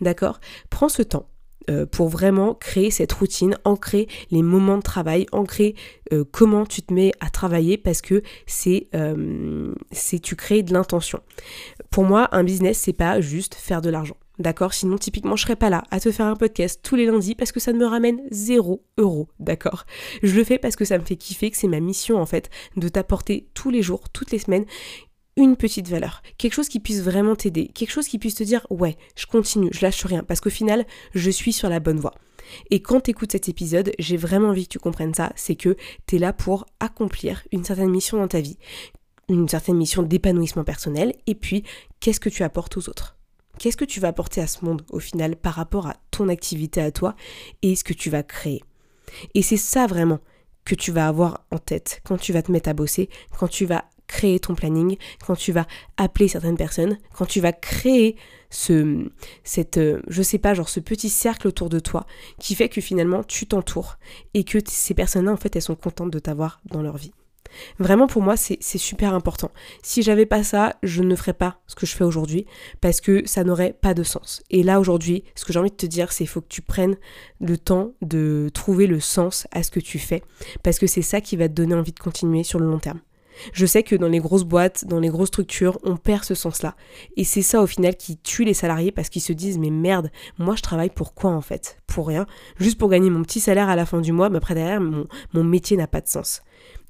D'accord? 0.00 0.40
Prends 0.70 0.88
ce 0.88 1.02
temps 1.02 1.28
euh, 1.70 1.86
pour 1.86 2.08
vraiment 2.08 2.54
créer 2.54 2.90
cette 2.90 3.12
routine, 3.12 3.56
ancrer 3.64 4.08
les 4.30 4.42
moments 4.42 4.78
de 4.78 4.82
travail, 4.82 5.26
ancrer 5.32 5.74
euh, 6.12 6.24
comment 6.30 6.66
tu 6.66 6.82
te 6.82 6.92
mets 6.92 7.12
à 7.20 7.30
travailler 7.30 7.76
parce 7.76 8.02
que 8.02 8.22
c'est 8.46 8.88
euh, 8.94 9.74
c'est 9.90 10.18
tu 10.18 10.36
crées 10.36 10.62
de 10.62 10.72
l'intention. 10.72 11.20
Pour 11.90 12.04
moi, 12.04 12.28
un 12.32 12.44
business 12.44 12.78
c'est 12.78 12.92
pas 12.92 13.20
juste 13.20 13.54
faire 13.54 13.80
de 13.80 13.90
l'argent. 13.90 14.16
D'accord? 14.38 14.72
Sinon, 14.72 14.96
typiquement, 14.96 15.36
je 15.36 15.42
serais 15.42 15.56
pas 15.56 15.70
là 15.70 15.84
à 15.90 16.00
te 16.00 16.10
faire 16.10 16.26
un 16.26 16.36
podcast 16.36 16.80
tous 16.82 16.96
les 16.96 17.06
lundis 17.06 17.34
parce 17.34 17.52
que 17.52 17.60
ça 17.60 17.72
ne 17.72 17.78
me 17.78 17.86
ramène 17.86 18.20
zéro 18.30 18.82
euro. 18.96 19.28
D'accord? 19.38 19.84
Je 20.22 20.34
le 20.34 20.42
fais 20.42 20.58
parce 20.58 20.74
que 20.74 20.84
ça 20.84 20.98
me 20.98 21.04
fait 21.04 21.16
kiffer, 21.16 21.50
que 21.50 21.56
c'est 21.56 21.68
ma 21.68 21.80
mission 21.80 22.18
en 22.18 22.26
fait 22.26 22.50
de 22.76 22.88
t'apporter 22.88 23.46
tous 23.54 23.70
les 23.70 23.82
jours, 23.82 24.08
toutes 24.08 24.32
les 24.32 24.38
semaines 24.38 24.64
une 25.36 25.56
petite 25.56 25.88
valeur, 25.88 26.22
quelque 26.38 26.54
chose 26.54 26.68
qui 26.68 26.80
puisse 26.80 27.00
vraiment 27.00 27.36
t'aider, 27.36 27.68
quelque 27.68 27.90
chose 27.90 28.08
qui 28.08 28.18
puisse 28.18 28.34
te 28.34 28.44
dire 28.44 28.66
ouais, 28.70 28.96
je 29.16 29.26
continue, 29.26 29.70
je 29.72 29.80
lâche 29.82 30.04
rien, 30.04 30.22
parce 30.22 30.40
qu'au 30.40 30.50
final, 30.50 30.86
je 31.14 31.30
suis 31.30 31.52
sur 31.52 31.68
la 31.68 31.80
bonne 31.80 32.00
voie. 32.00 32.14
Et 32.70 32.82
quand 32.82 33.00
tu 33.00 33.14
cet 33.30 33.48
épisode, 33.48 33.92
j'ai 33.98 34.16
vraiment 34.16 34.48
envie 34.48 34.64
que 34.64 34.72
tu 34.72 34.78
comprennes 34.78 35.14
ça, 35.14 35.32
c'est 35.36 35.54
que 35.54 35.76
tu 36.06 36.16
es 36.16 36.18
là 36.18 36.32
pour 36.32 36.66
accomplir 36.80 37.42
une 37.52 37.64
certaine 37.64 37.90
mission 37.90 38.18
dans 38.18 38.28
ta 38.28 38.40
vie, 38.40 38.58
une 39.28 39.48
certaine 39.48 39.76
mission 39.76 40.02
d'épanouissement 40.02 40.64
personnel, 40.64 41.14
et 41.26 41.34
puis 41.34 41.64
qu'est-ce 42.00 42.20
que 42.20 42.28
tu 42.28 42.42
apportes 42.42 42.76
aux 42.76 42.88
autres? 42.88 43.16
Qu'est-ce 43.58 43.76
que 43.76 43.84
tu 43.84 44.00
vas 44.00 44.08
apporter 44.08 44.40
à 44.40 44.46
ce 44.46 44.64
monde 44.64 44.82
au 44.90 44.98
final 44.98 45.36
par 45.36 45.54
rapport 45.54 45.86
à 45.86 45.96
ton 46.10 46.28
activité 46.28 46.80
à 46.80 46.90
toi 46.90 47.14
et 47.62 47.76
ce 47.76 47.84
que 47.84 47.92
tu 47.92 48.10
vas 48.10 48.22
créer? 48.22 48.62
Et 49.34 49.42
c'est 49.42 49.56
ça 49.56 49.86
vraiment 49.86 50.20
que 50.64 50.74
tu 50.74 50.92
vas 50.92 51.08
avoir 51.08 51.44
en 51.50 51.58
tête 51.58 52.00
quand 52.04 52.16
tu 52.18 52.32
vas 52.32 52.42
te 52.42 52.52
mettre 52.52 52.68
à 52.68 52.74
bosser, 52.74 53.08
quand 53.38 53.48
tu 53.48 53.66
vas 53.66 53.84
créer 54.06 54.40
ton 54.40 54.54
planning, 54.54 54.96
quand 55.26 55.36
tu 55.36 55.52
vas 55.52 55.66
appeler 55.96 56.28
certaines 56.28 56.56
personnes, 56.56 56.98
quand 57.14 57.26
tu 57.26 57.40
vas 57.40 57.52
créer 57.52 58.16
ce, 58.50 59.08
cette, 59.44 59.78
euh, 59.78 60.02
je 60.08 60.22
sais 60.22 60.38
pas, 60.38 60.54
genre 60.54 60.68
ce 60.68 60.80
petit 60.80 61.08
cercle 61.08 61.48
autour 61.48 61.70
de 61.70 61.78
toi 61.78 62.06
qui 62.38 62.54
fait 62.54 62.68
que 62.68 62.80
finalement 62.80 63.24
tu 63.24 63.46
t'entoures 63.46 63.98
et 64.34 64.44
que 64.44 64.58
ces 64.66 64.94
personnes-là, 64.94 65.32
en 65.32 65.36
fait, 65.36 65.56
elles 65.56 65.62
sont 65.62 65.74
contentes 65.74 66.10
de 66.10 66.18
t'avoir 66.18 66.60
dans 66.66 66.82
leur 66.82 66.96
vie. 66.96 67.12
Vraiment 67.78 68.06
pour 68.06 68.22
moi 68.22 68.36
c'est 68.36 68.60
super 68.62 69.14
important. 69.14 69.50
Si 69.82 70.02
j'avais 70.02 70.26
pas 70.26 70.42
ça, 70.42 70.76
je 70.82 71.02
ne 71.02 71.14
ferais 71.16 71.32
pas 71.32 71.60
ce 71.66 71.74
que 71.74 71.86
je 71.86 71.94
fais 71.94 72.04
aujourd'hui 72.04 72.46
parce 72.80 73.00
que 73.00 73.26
ça 73.26 73.44
n'aurait 73.44 73.76
pas 73.78 73.94
de 73.94 74.02
sens. 74.02 74.42
Et 74.50 74.62
là 74.62 74.80
aujourd'hui, 74.80 75.24
ce 75.34 75.44
que 75.44 75.52
j'ai 75.52 75.58
envie 75.58 75.70
de 75.70 75.76
te 75.76 75.86
dire, 75.86 76.12
c'est 76.12 76.26
faut 76.26 76.40
que 76.40 76.48
tu 76.48 76.62
prennes 76.62 76.96
le 77.40 77.58
temps 77.58 77.92
de 78.00 78.50
trouver 78.54 78.86
le 78.86 79.00
sens 79.00 79.46
à 79.50 79.62
ce 79.62 79.70
que 79.70 79.80
tu 79.80 79.98
fais 79.98 80.22
parce 80.62 80.78
que 80.78 80.86
c'est 80.86 81.02
ça 81.02 81.20
qui 81.20 81.36
va 81.36 81.48
te 81.48 81.54
donner 81.54 81.74
envie 81.74 81.92
de 81.92 82.00
continuer 82.00 82.42
sur 82.42 82.58
le 82.58 82.66
long 82.66 82.78
terme. 82.78 83.00
Je 83.52 83.66
sais 83.66 83.82
que 83.82 83.96
dans 83.96 84.08
les 84.08 84.18
grosses 84.18 84.44
boîtes, 84.44 84.84
dans 84.84 85.00
les 85.00 85.08
grosses 85.08 85.28
structures, 85.28 85.78
on 85.82 85.96
perd 85.96 86.24
ce 86.24 86.34
sens-là. 86.34 86.76
Et 87.16 87.24
c'est 87.24 87.42
ça 87.42 87.62
au 87.62 87.66
final 87.66 87.96
qui 87.96 88.18
tue 88.18 88.44
les 88.44 88.54
salariés 88.54 88.92
parce 88.92 89.08
qu'ils 89.08 89.22
se 89.22 89.32
disent 89.32 89.58
mais 89.58 89.70
merde, 89.70 90.10
moi 90.38 90.54
je 90.56 90.62
travaille 90.62 90.90
pour 90.90 91.14
quoi 91.14 91.30
en 91.30 91.40
fait? 91.40 91.78
Pour 91.86 92.06
rien. 92.06 92.26
Juste 92.58 92.78
pour 92.78 92.88
gagner 92.88 93.10
mon 93.10 93.22
petit 93.22 93.40
salaire 93.40 93.68
à 93.68 93.76
la 93.76 93.86
fin 93.86 94.00
du 94.00 94.12
mois, 94.12 94.30
mais 94.30 94.38
après 94.38 94.54
derrière, 94.54 94.80
mon, 94.80 95.44
métier 95.44 95.76
n'a 95.76 95.86
pas 95.86 96.00
de 96.00 96.08
sens. 96.08 96.42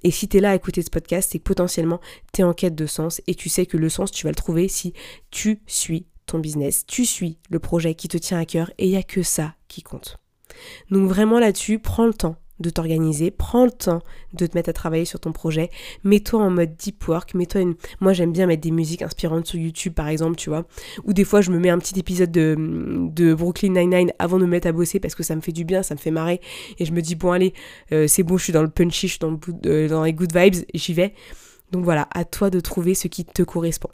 Et 0.04 0.10
si 0.10 0.28
tu 0.28 0.36
es 0.36 0.40
là 0.40 0.50
à 0.50 0.54
écouter 0.54 0.82
ce 0.82 0.90
podcast, 0.90 1.30
c'est 1.32 1.38
potentiellement 1.38 2.00
tu 2.32 2.40
es 2.40 2.44
en 2.44 2.52
quête 2.52 2.74
de 2.74 2.86
sens 2.86 3.20
et 3.26 3.34
tu 3.34 3.48
sais 3.48 3.66
que 3.66 3.76
le 3.76 3.88
sens 3.88 4.10
tu 4.10 4.24
vas 4.26 4.30
le 4.30 4.36
trouver 4.36 4.68
si 4.68 4.92
tu 5.30 5.62
suis 5.66 6.06
ton 6.26 6.38
business, 6.38 6.84
tu 6.86 7.04
suis 7.04 7.38
le 7.50 7.58
projet 7.58 7.94
qui 7.94 8.08
te 8.08 8.16
tient 8.16 8.38
à 8.38 8.44
cœur 8.44 8.70
et 8.78 8.86
il 8.86 8.90
n'y 8.90 8.96
a 8.96 9.02
que 9.02 9.22
ça 9.22 9.54
qui 9.68 9.82
compte. 9.82 10.18
Donc 10.90 11.08
vraiment 11.08 11.38
là-dessus, 11.38 11.78
prends 11.78 12.06
le 12.06 12.14
temps 12.14 12.36
de 12.62 12.70
t'organiser, 12.70 13.30
prends 13.30 13.64
le 13.64 13.70
temps 13.70 14.00
de 14.32 14.46
te 14.46 14.56
mettre 14.56 14.70
à 14.70 14.72
travailler 14.72 15.04
sur 15.04 15.20
ton 15.20 15.32
projet, 15.32 15.70
mets-toi 16.04 16.40
en 16.40 16.50
mode 16.50 16.76
deep 16.76 17.06
work, 17.06 17.34
mets-toi 17.34 17.60
une... 17.60 17.74
Moi 18.00 18.12
j'aime 18.12 18.32
bien 18.32 18.46
mettre 18.46 18.62
des 18.62 18.70
musiques 18.70 19.02
inspirantes 19.02 19.46
sur 19.46 19.58
YouTube 19.58 19.92
par 19.94 20.08
exemple, 20.08 20.36
tu 20.36 20.48
vois, 20.48 20.64
ou 21.04 21.12
des 21.12 21.24
fois 21.24 21.40
je 21.40 21.50
me 21.50 21.58
mets 21.58 21.70
un 21.70 21.78
petit 21.78 21.98
épisode 21.98 22.30
de, 22.30 22.56
de 22.58 23.34
Brooklyn 23.34 23.70
Nine-Nine 23.70 24.12
avant 24.18 24.38
de 24.38 24.44
me 24.44 24.50
mettre 24.50 24.68
à 24.68 24.72
bosser 24.72 25.00
parce 25.00 25.14
que 25.14 25.22
ça 25.22 25.36
me 25.36 25.40
fait 25.40 25.52
du 25.52 25.64
bien, 25.64 25.82
ça 25.82 25.94
me 25.94 26.00
fait 26.00 26.10
marrer, 26.10 26.40
et 26.78 26.84
je 26.84 26.92
me 26.92 27.02
dis 27.02 27.14
bon 27.14 27.32
allez, 27.32 27.52
euh, 27.92 28.06
c'est 28.06 28.22
bon, 28.22 28.36
je 28.38 28.44
suis 28.44 28.52
dans 28.52 28.62
le 28.62 28.70
punchy, 28.70 29.08
je 29.08 29.12
suis 29.12 29.18
dans, 29.18 29.38
le, 29.64 29.88
dans 29.88 30.04
les 30.04 30.12
good 30.12 30.34
vibes, 30.34 30.64
j'y 30.74 30.94
vais. 30.94 31.14
Donc 31.72 31.84
voilà, 31.84 32.06
à 32.12 32.24
toi 32.24 32.50
de 32.50 32.60
trouver 32.60 32.94
ce 32.94 33.08
qui 33.08 33.24
te 33.24 33.42
correspond. 33.42 33.88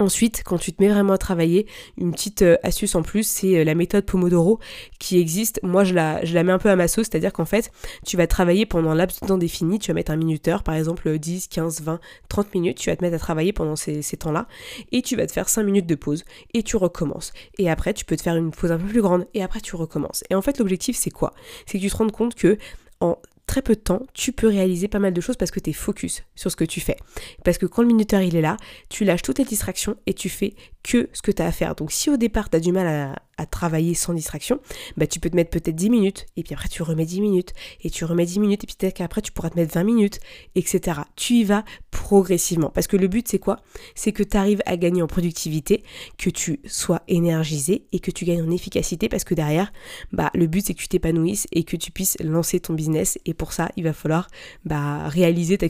Ensuite, 0.00 0.42
quand 0.46 0.56
tu 0.56 0.72
te 0.72 0.82
mets 0.82 0.88
vraiment 0.88 1.12
à 1.12 1.18
travailler, 1.18 1.66
une 1.98 2.12
petite 2.12 2.40
euh, 2.40 2.56
astuce 2.62 2.94
en 2.94 3.02
plus, 3.02 3.22
c'est 3.22 3.58
euh, 3.58 3.64
la 3.64 3.74
méthode 3.74 4.06
Pomodoro 4.06 4.58
qui 4.98 5.18
existe. 5.18 5.60
Moi, 5.62 5.84
je 5.84 5.92
la, 5.92 6.22
mets 6.42 6.52
un 6.52 6.58
peu 6.58 6.70
à 6.70 6.76
ma 6.76 6.88
sauce, 6.88 7.08
c'est-à-dire 7.10 7.34
qu'en 7.34 7.44
fait, 7.44 7.70
tu 8.06 8.16
vas 8.16 8.26
travailler 8.26 8.64
pendant 8.64 8.90
un 8.90 9.06
temps 9.06 9.36
défini, 9.36 9.78
tu 9.78 9.88
vas 9.88 9.94
mettre 9.94 10.10
un 10.10 10.16
minuteur, 10.16 10.62
par 10.62 10.74
exemple 10.74 11.18
10, 11.18 11.48
15, 11.48 11.82
20, 11.82 12.00
30 12.30 12.54
minutes, 12.54 12.78
tu 12.78 12.88
vas 12.88 12.96
te 12.96 13.04
mettre 13.04 13.16
à 13.16 13.18
travailler 13.18 13.52
pendant 13.52 13.76
ces, 13.76 14.00
ces 14.00 14.16
temps-là, 14.16 14.48
et 14.90 15.02
tu 15.02 15.16
vas 15.16 15.26
te 15.26 15.32
faire 15.32 15.50
5 15.50 15.64
minutes 15.64 15.86
de 15.86 15.96
pause, 15.96 16.24
et 16.54 16.62
tu 16.62 16.76
recommences. 16.76 17.34
Et 17.58 17.68
après, 17.68 17.92
tu 17.92 18.06
peux 18.06 18.16
te 18.16 18.22
faire 18.22 18.36
une 18.36 18.52
pause 18.52 18.72
un 18.72 18.78
peu 18.78 18.86
plus 18.86 19.02
grande, 19.02 19.26
et 19.34 19.42
après, 19.42 19.60
tu 19.60 19.76
recommences. 19.76 20.24
Et 20.30 20.34
en 20.34 20.40
fait, 20.40 20.58
l'objectif, 20.58 20.96
c'est 20.96 21.10
quoi? 21.10 21.34
C'est 21.66 21.78
que 21.78 21.84
tu 21.84 21.90
te 21.90 21.96
rendes 21.96 22.12
compte 22.12 22.34
que 22.34 22.56
en 23.00 23.18
très 23.50 23.62
peu 23.62 23.74
de 23.74 23.80
temps, 23.80 24.06
tu 24.14 24.30
peux 24.30 24.46
réaliser 24.46 24.86
pas 24.86 25.00
mal 25.00 25.12
de 25.12 25.20
choses 25.20 25.34
parce 25.34 25.50
que 25.50 25.58
tu 25.58 25.70
es 25.70 25.72
focus 25.72 26.22
sur 26.36 26.52
ce 26.52 26.56
que 26.56 26.62
tu 26.62 26.80
fais. 26.80 26.96
Parce 27.44 27.58
que 27.58 27.66
quand 27.66 27.82
le 27.82 27.88
minuteur 27.88 28.20
il 28.22 28.36
est 28.36 28.40
là, 28.40 28.56
tu 28.88 29.04
lâches 29.04 29.22
toutes 29.22 29.36
tes 29.36 29.44
distractions 29.44 29.96
et 30.06 30.14
tu 30.14 30.28
fais 30.28 30.54
que 30.84 31.08
ce 31.12 31.20
que 31.20 31.32
tu 31.32 31.42
as 31.42 31.46
à 31.46 31.50
faire. 31.50 31.74
Donc 31.74 31.90
si 31.90 32.10
au 32.10 32.16
départ 32.16 32.48
tu 32.48 32.56
as 32.56 32.60
du 32.60 32.70
mal 32.70 32.86
à, 32.86 33.16
à 33.40 33.46
travailler 33.46 33.94
sans 33.94 34.12
distraction, 34.12 34.60
bah 34.96 35.06
tu 35.06 35.18
peux 35.18 35.30
te 35.30 35.36
mettre 35.36 35.50
peut-être 35.50 35.74
10 35.74 35.88
minutes, 35.88 36.26
et 36.36 36.42
puis 36.42 36.52
après 36.54 36.68
tu 36.68 36.82
remets 36.82 37.06
10 37.06 37.22
minutes, 37.22 37.54
et 37.82 37.90
tu 37.90 38.04
remets 38.04 38.26
10 38.26 38.38
minutes, 38.38 38.64
et 38.64 38.66
puis 38.66 38.76
peut-être 38.78 38.94
qu'après 38.94 39.22
tu 39.22 39.32
pourras 39.32 39.48
te 39.48 39.58
mettre 39.58 39.74
20 39.74 39.84
minutes, 39.84 40.20
etc. 40.54 41.00
Tu 41.16 41.34
y 41.34 41.44
vas 41.44 41.64
progressivement. 41.90 42.70
Parce 42.70 42.86
que 42.86 42.96
le 42.96 43.08
but 43.08 43.26
c'est 43.26 43.38
quoi? 43.38 43.60
C'est 43.94 44.12
que 44.12 44.22
tu 44.22 44.36
arrives 44.36 44.60
à 44.66 44.76
gagner 44.76 45.00
en 45.00 45.06
productivité, 45.06 45.82
que 46.18 46.28
tu 46.28 46.60
sois 46.66 47.02
énergisé 47.08 47.86
et 47.92 48.00
que 48.00 48.10
tu 48.10 48.26
gagnes 48.26 48.42
en 48.42 48.50
efficacité, 48.50 49.08
parce 49.08 49.24
que 49.24 49.34
derrière, 49.34 49.72
bah 50.12 50.30
le 50.34 50.46
but 50.46 50.66
c'est 50.66 50.74
que 50.74 50.80
tu 50.80 50.88
t'épanouisses 50.88 51.46
et 51.52 51.64
que 51.64 51.76
tu 51.76 51.90
puisses 51.92 52.18
lancer 52.22 52.60
ton 52.60 52.74
business. 52.74 53.18
Et 53.24 53.32
pour 53.32 53.54
ça, 53.54 53.70
il 53.76 53.84
va 53.84 53.94
falloir 53.94 54.28
bah, 54.64 55.08
réaliser 55.08 55.56
ta, 55.56 55.68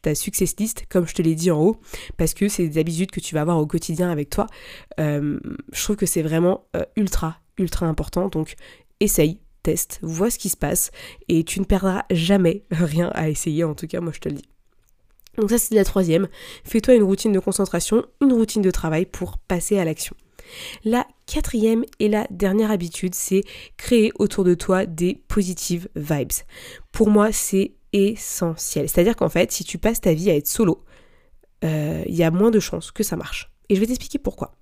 ta 0.00 0.14
success 0.14 0.54
list, 0.58 0.84
comme 0.88 1.06
je 1.06 1.14
te 1.14 1.20
l'ai 1.20 1.34
dit 1.34 1.50
en 1.50 1.60
haut, 1.60 1.76
parce 2.16 2.32
que 2.32 2.48
c'est 2.48 2.66
des 2.66 2.80
habitudes 2.80 3.10
que 3.10 3.20
tu 3.20 3.34
vas 3.34 3.42
avoir 3.42 3.58
au 3.58 3.66
quotidien 3.66 4.10
avec 4.10 4.30
toi. 4.30 4.46
Euh, 4.98 5.38
je 5.72 5.82
trouve 5.82 5.96
que 5.96 6.06
c'est 6.06 6.22
vraiment 6.22 6.64
euh, 6.76 6.84
ultra 6.96 7.09
ultra, 7.10 7.38
ultra 7.58 7.86
important. 7.86 8.28
Donc 8.28 8.54
essaye, 9.00 9.38
teste, 9.62 9.98
vois 10.02 10.30
ce 10.30 10.38
qui 10.38 10.48
se 10.48 10.56
passe 10.56 10.90
et 11.28 11.44
tu 11.44 11.60
ne 11.60 11.64
perdras 11.64 12.04
jamais 12.10 12.64
rien 12.70 13.10
à 13.14 13.28
essayer, 13.28 13.64
en 13.64 13.74
tout 13.74 13.86
cas 13.86 14.00
moi 14.00 14.12
je 14.14 14.20
te 14.20 14.28
le 14.28 14.36
dis. 14.36 14.48
Donc 15.36 15.50
ça 15.50 15.58
c'est 15.58 15.74
la 15.74 15.84
troisième. 15.84 16.28
Fais-toi 16.64 16.94
une 16.94 17.02
routine 17.02 17.32
de 17.32 17.40
concentration, 17.40 18.04
une 18.20 18.32
routine 18.32 18.62
de 18.62 18.70
travail 18.70 19.06
pour 19.06 19.38
passer 19.38 19.78
à 19.78 19.84
l'action. 19.84 20.14
La 20.84 21.06
quatrième 21.26 21.84
et 21.98 22.08
la 22.08 22.26
dernière 22.30 22.70
habitude, 22.70 23.14
c'est 23.14 23.42
créer 23.76 24.12
autour 24.18 24.44
de 24.44 24.54
toi 24.54 24.86
des 24.86 25.22
positives 25.28 25.88
vibes. 25.94 26.32
Pour 26.92 27.08
moi, 27.08 27.30
c'est 27.30 27.72
essentiel. 27.92 28.88
C'est-à-dire 28.88 29.14
qu'en 29.14 29.28
fait, 29.28 29.52
si 29.52 29.62
tu 29.62 29.78
passes 29.78 30.00
ta 30.00 30.12
vie 30.12 30.30
à 30.30 30.34
être 30.34 30.48
solo, 30.48 30.84
euh, 31.64 32.02
il 32.06 32.14
y 32.14 32.24
a 32.24 32.32
moins 32.32 32.50
de 32.50 32.58
chances 32.58 32.90
que 32.90 33.04
ça 33.04 33.16
marche. 33.16 33.50
Et 33.68 33.76
je 33.76 33.80
vais 33.80 33.86
t'expliquer 33.86 34.18
pourquoi. 34.18 34.56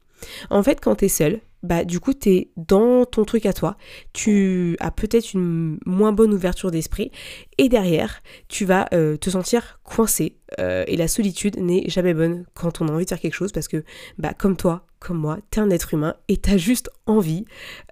En 0.51 0.63
fait, 0.63 0.81
quand 0.81 0.97
tu 0.97 1.07
es 1.07 1.09
seul, 1.09 1.41
bah 1.63 1.85
du 1.85 2.01
coup 2.01 2.15
tu 2.15 2.31
es 2.31 2.51
dans 2.57 3.05
ton 3.05 3.25
truc 3.25 3.47
à 3.47 3.53
toi, 3.53 3.77
tu 4.13 4.77
as 4.81 4.91
peut-être 4.91 5.35
une 5.35 5.79
moins 5.87 6.13
bonne 6.13 6.33
ouverture 6.33 6.71
d'esprit. 6.71 7.11
Et 7.59 7.69
derrière 7.69 8.23
tu 8.49 8.65
vas 8.65 8.87
euh, 8.93 9.17
te 9.17 9.31
sentir 9.31 9.81
coincé 9.85 10.37
euh, 10.61 10.85
et 10.87 10.97
la 10.97 11.09
solitude 11.09 11.59
n'est 11.59 11.89
jamais 11.89 12.15
bonne 12.15 12.47
quand 12.55 12.81
on 12.81 12.89
a 12.89 12.93
envie 12.93 13.05
de 13.05 13.11
faire 13.11 13.21
quelque 13.21 13.35
chose 13.35 13.53
parce 13.53 13.69
que 13.69 13.85
bah 14.19 14.35
comme 14.35 14.57
toi 14.57 14.88
comme 14.99 15.19
moi, 15.19 15.39
t'es 15.51 15.61
un 15.61 15.71
être 15.71 15.95
humain 15.95 16.15
et 16.29 16.37
t'as 16.37 16.57
juste 16.57 16.91
envie 17.07 17.45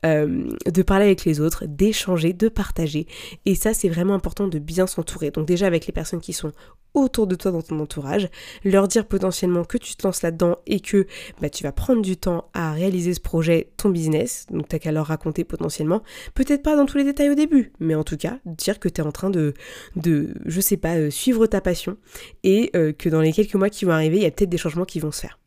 euh, 0.05 0.49
de 0.66 0.83
parler 0.83 1.07
avec 1.07 1.25
les 1.25 1.40
autres, 1.40 1.64
d'échanger, 1.66 2.33
de 2.33 2.49
partager. 2.49 3.07
Et 3.45 3.55
ça, 3.55 3.75
c'est 3.75 3.88
vraiment 3.88 4.14
important 4.14 4.49
de 4.49 4.59
bien 4.59 4.87
s'entourer. 4.87 5.31
Donc 5.31 5.47
déjà 5.47 5.66
avec 5.66 5.87
les 5.87 5.92
personnes 5.92 6.21
qui 6.21 6.33
sont 6.33 6.53
autour 6.97 7.27
de 7.27 7.35
toi 7.35 7.51
dans 7.51 7.62
ton 7.62 7.79
entourage, 7.79 8.29
leur 8.64 8.88
dire 8.88 9.07
potentiellement 9.07 9.64
que 9.64 9.77
tu 9.77 9.95
te 9.95 10.07
lances 10.07 10.23
là-dedans 10.23 10.57
et 10.66 10.81
que 10.81 11.07
bah, 11.40 11.51
tu 11.51 11.62
vas 11.62 11.73
prendre 11.73 12.03
du 12.03 12.16
temps 12.16 12.49
à 12.55 12.73
réaliser 12.73 13.14
ce 13.14 13.21
projet, 13.21 13.71
ton 13.77 13.90
business. 13.90 14.47
Donc 14.51 14.69
t'as 14.69 14.79
qu'à 14.79 14.92
leur 14.92 15.07
raconter 15.07 15.45
potentiellement. 15.45 16.03
Peut-être 16.35 16.62
pas 16.62 16.75
dans 16.75 16.87
tous 16.87 16.97
les 16.97 17.05
détails 17.05 17.31
au 17.31 17.35
début, 17.35 17.73
mais 17.79 17.95
en 17.95 18.03
tout 18.03 18.16
cas, 18.16 18.38
dire 18.47 18.81
que 18.81 18.88
tu 18.88 19.03
es 19.03 19.05
en 19.05 19.12
train 19.12 19.31
de, 19.31 19.53
de, 19.95 20.35
je 20.47 20.61
sais 20.61 20.79
pas, 20.79 20.97
euh, 20.97 21.11
suivre 21.11 21.47
ta 21.47 21.61
passion 21.61 21.99
et 22.42 22.71
euh, 22.75 22.92
que 22.92 23.09
dans 23.09 23.21
les 23.21 23.33
quelques 23.33 23.55
mois 23.55 23.71
qui 23.71 23.85
vont 23.85 23.92
arriver, 23.92 24.16
il 24.16 24.23
y 24.23 24.27
a 24.27 24.31
peut-être 24.31 24.51
des 24.51 24.59
changements 24.59 24.87
qui 24.87 24.99
vont 24.99 25.12
se 25.12 25.21
faire. 25.21 25.38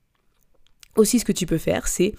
Aussi, 0.96 1.20
ce 1.20 1.26
que 1.26 1.32
tu 1.32 1.46
peux 1.46 1.58
faire, 1.58 1.88
c'est 1.88 2.14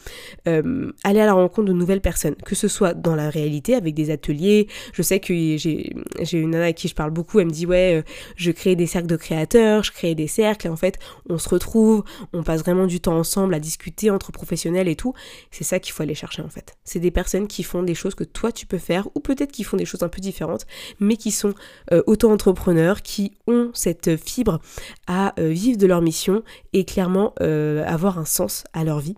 euh, 0.48 0.92
aller 1.04 1.20
à 1.20 1.26
la 1.26 1.34
rencontre 1.34 1.68
de 1.68 1.72
nouvelles 1.72 2.00
personnes, 2.00 2.34
que 2.36 2.54
ce 2.54 2.68
soit 2.68 2.94
dans 2.94 3.14
la 3.14 3.28
réalité 3.28 3.74
avec 3.74 3.94
des 3.94 4.10
ateliers. 4.10 4.68
Je 4.92 5.02
sais 5.02 5.20
que 5.20 5.34
j'ai 5.34 5.92
une 6.32 6.50
nana 6.50 6.66
à 6.66 6.72
qui 6.72 6.88
je 6.88 6.94
parle 6.94 7.10
beaucoup, 7.10 7.40
elle 7.40 7.46
me 7.46 7.50
dit 7.50 7.66
ouais, 7.66 7.98
euh, 7.98 8.02
je 8.36 8.50
crée 8.50 8.76
des 8.76 8.86
cercles 8.86 9.08
de 9.08 9.16
créateurs, 9.16 9.82
je 9.82 9.92
crée 9.92 10.14
des 10.14 10.28
cercles, 10.28 10.68
et 10.68 10.70
en 10.70 10.76
fait, 10.76 10.98
on 11.28 11.38
se 11.38 11.48
retrouve, 11.48 12.04
on 12.32 12.42
passe 12.42 12.60
vraiment 12.60 12.86
du 12.86 13.00
temps 13.00 13.18
ensemble 13.18 13.54
à 13.54 13.60
discuter 13.60 14.10
entre 14.10 14.32
professionnels 14.32 14.88
et 14.88 14.96
tout. 14.96 15.14
C'est 15.50 15.64
ça 15.64 15.78
qu'il 15.78 15.92
faut 15.92 16.02
aller 16.02 16.14
chercher 16.14 16.42
en 16.42 16.48
fait. 16.48 16.76
C'est 16.84 17.00
des 17.00 17.10
personnes 17.10 17.48
qui 17.48 17.62
font 17.62 17.82
des 17.82 17.94
choses 17.94 18.14
que 18.14 18.24
toi 18.24 18.52
tu 18.52 18.66
peux 18.66 18.78
faire, 18.78 19.08
ou 19.14 19.20
peut-être 19.20 19.52
qui 19.52 19.64
font 19.64 19.76
des 19.76 19.84
choses 19.84 20.02
un 20.02 20.08
peu 20.08 20.20
différentes, 20.20 20.66
mais 21.00 21.16
qui 21.16 21.32
sont 21.32 21.54
euh, 21.92 22.02
auto-entrepreneurs, 22.06 23.02
qui 23.02 23.32
ont 23.46 23.70
cette 23.74 24.16
fibre 24.16 24.60
à 25.06 25.34
vivre 25.38 25.76
de 25.76 25.86
leur 25.86 26.02
mission 26.02 26.42
et 26.72 26.84
clairement 26.84 27.34
avoir 27.40 28.18
un 28.18 28.24
sens 28.24 28.59
à 28.72 28.84
leur 28.84 29.00
vie. 29.00 29.14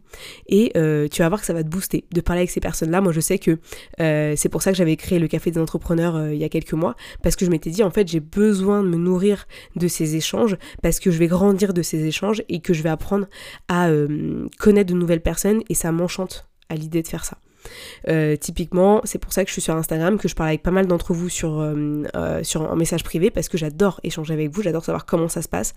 Et 0.48 0.72
euh, 0.76 1.08
tu 1.08 1.22
vas 1.22 1.28
voir 1.28 1.40
que 1.40 1.46
ça 1.46 1.52
va 1.52 1.62
te 1.62 1.68
booster 1.68 2.04
de 2.12 2.20
parler 2.20 2.40
avec 2.40 2.50
ces 2.50 2.60
personnes-là. 2.60 3.00
Moi, 3.00 3.12
je 3.12 3.20
sais 3.20 3.38
que 3.38 3.58
euh, 4.00 4.34
c'est 4.36 4.48
pour 4.48 4.62
ça 4.62 4.72
que 4.72 4.76
j'avais 4.76 4.96
créé 4.96 5.18
le 5.18 5.28
Café 5.28 5.50
des 5.50 5.60
entrepreneurs 5.60 6.16
euh, 6.16 6.34
il 6.34 6.40
y 6.40 6.44
a 6.44 6.48
quelques 6.48 6.72
mois, 6.72 6.96
parce 7.22 7.36
que 7.36 7.44
je 7.44 7.50
m'étais 7.50 7.70
dit, 7.70 7.82
en 7.82 7.90
fait, 7.90 8.08
j'ai 8.08 8.20
besoin 8.20 8.82
de 8.82 8.88
me 8.88 8.96
nourrir 8.96 9.46
de 9.76 9.88
ces 9.88 10.16
échanges, 10.16 10.56
parce 10.82 11.00
que 11.00 11.10
je 11.10 11.18
vais 11.18 11.26
grandir 11.26 11.72
de 11.72 11.82
ces 11.82 12.04
échanges 12.04 12.42
et 12.48 12.60
que 12.60 12.74
je 12.74 12.82
vais 12.82 12.90
apprendre 12.90 13.26
à 13.68 13.90
connaître 14.58 14.92
de 14.92 14.98
nouvelles 14.98 15.22
personnes, 15.22 15.62
et 15.68 15.74
ça 15.74 15.92
m'enchante 15.92 16.48
à 16.68 16.74
l'idée 16.74 17.02
de 17.02 17.08
faire 17.08 17.24
ça. 17.24 17.38
Euh, 18.08 18.36
typiquement, 18.36 19.00
c'est 19.04 19.18
pour 19.18 19.32
ça 19.32 19.44
que 19.44 19.48
je 19.48 19.52
suis 19.52 19.62
sur 19.62 19.74
Instagram, 19.74 20.18
que 20.18 20.28
je 20.28 20.34
parle 20.34 20.50
avec 20.50 20.62
pas 20.62 20.70
mal 20.70 20.86
d'entre 20.86 21.12
vous 21.12 21.28
sur, 21.28 21.60
euh, 21.60 22.02
euh, 22.16 22.42
sur 22.42 22.70
un 22.70 22.76
message 22.76 23.04
privé, 23.04 23.30
parce 23.30 23.48
que 23.48 23.58
j'adore 23.58 24.00
échanger 24.02 24.34
avec 24.34 24.50
vous, 24.50 24.62
j'adore 24.62 24.84
savoir 24.84 25.06
comment 25.06 25.28
ça 25.28 25.42
se 25.42 25.48
passe, 25.48 25.74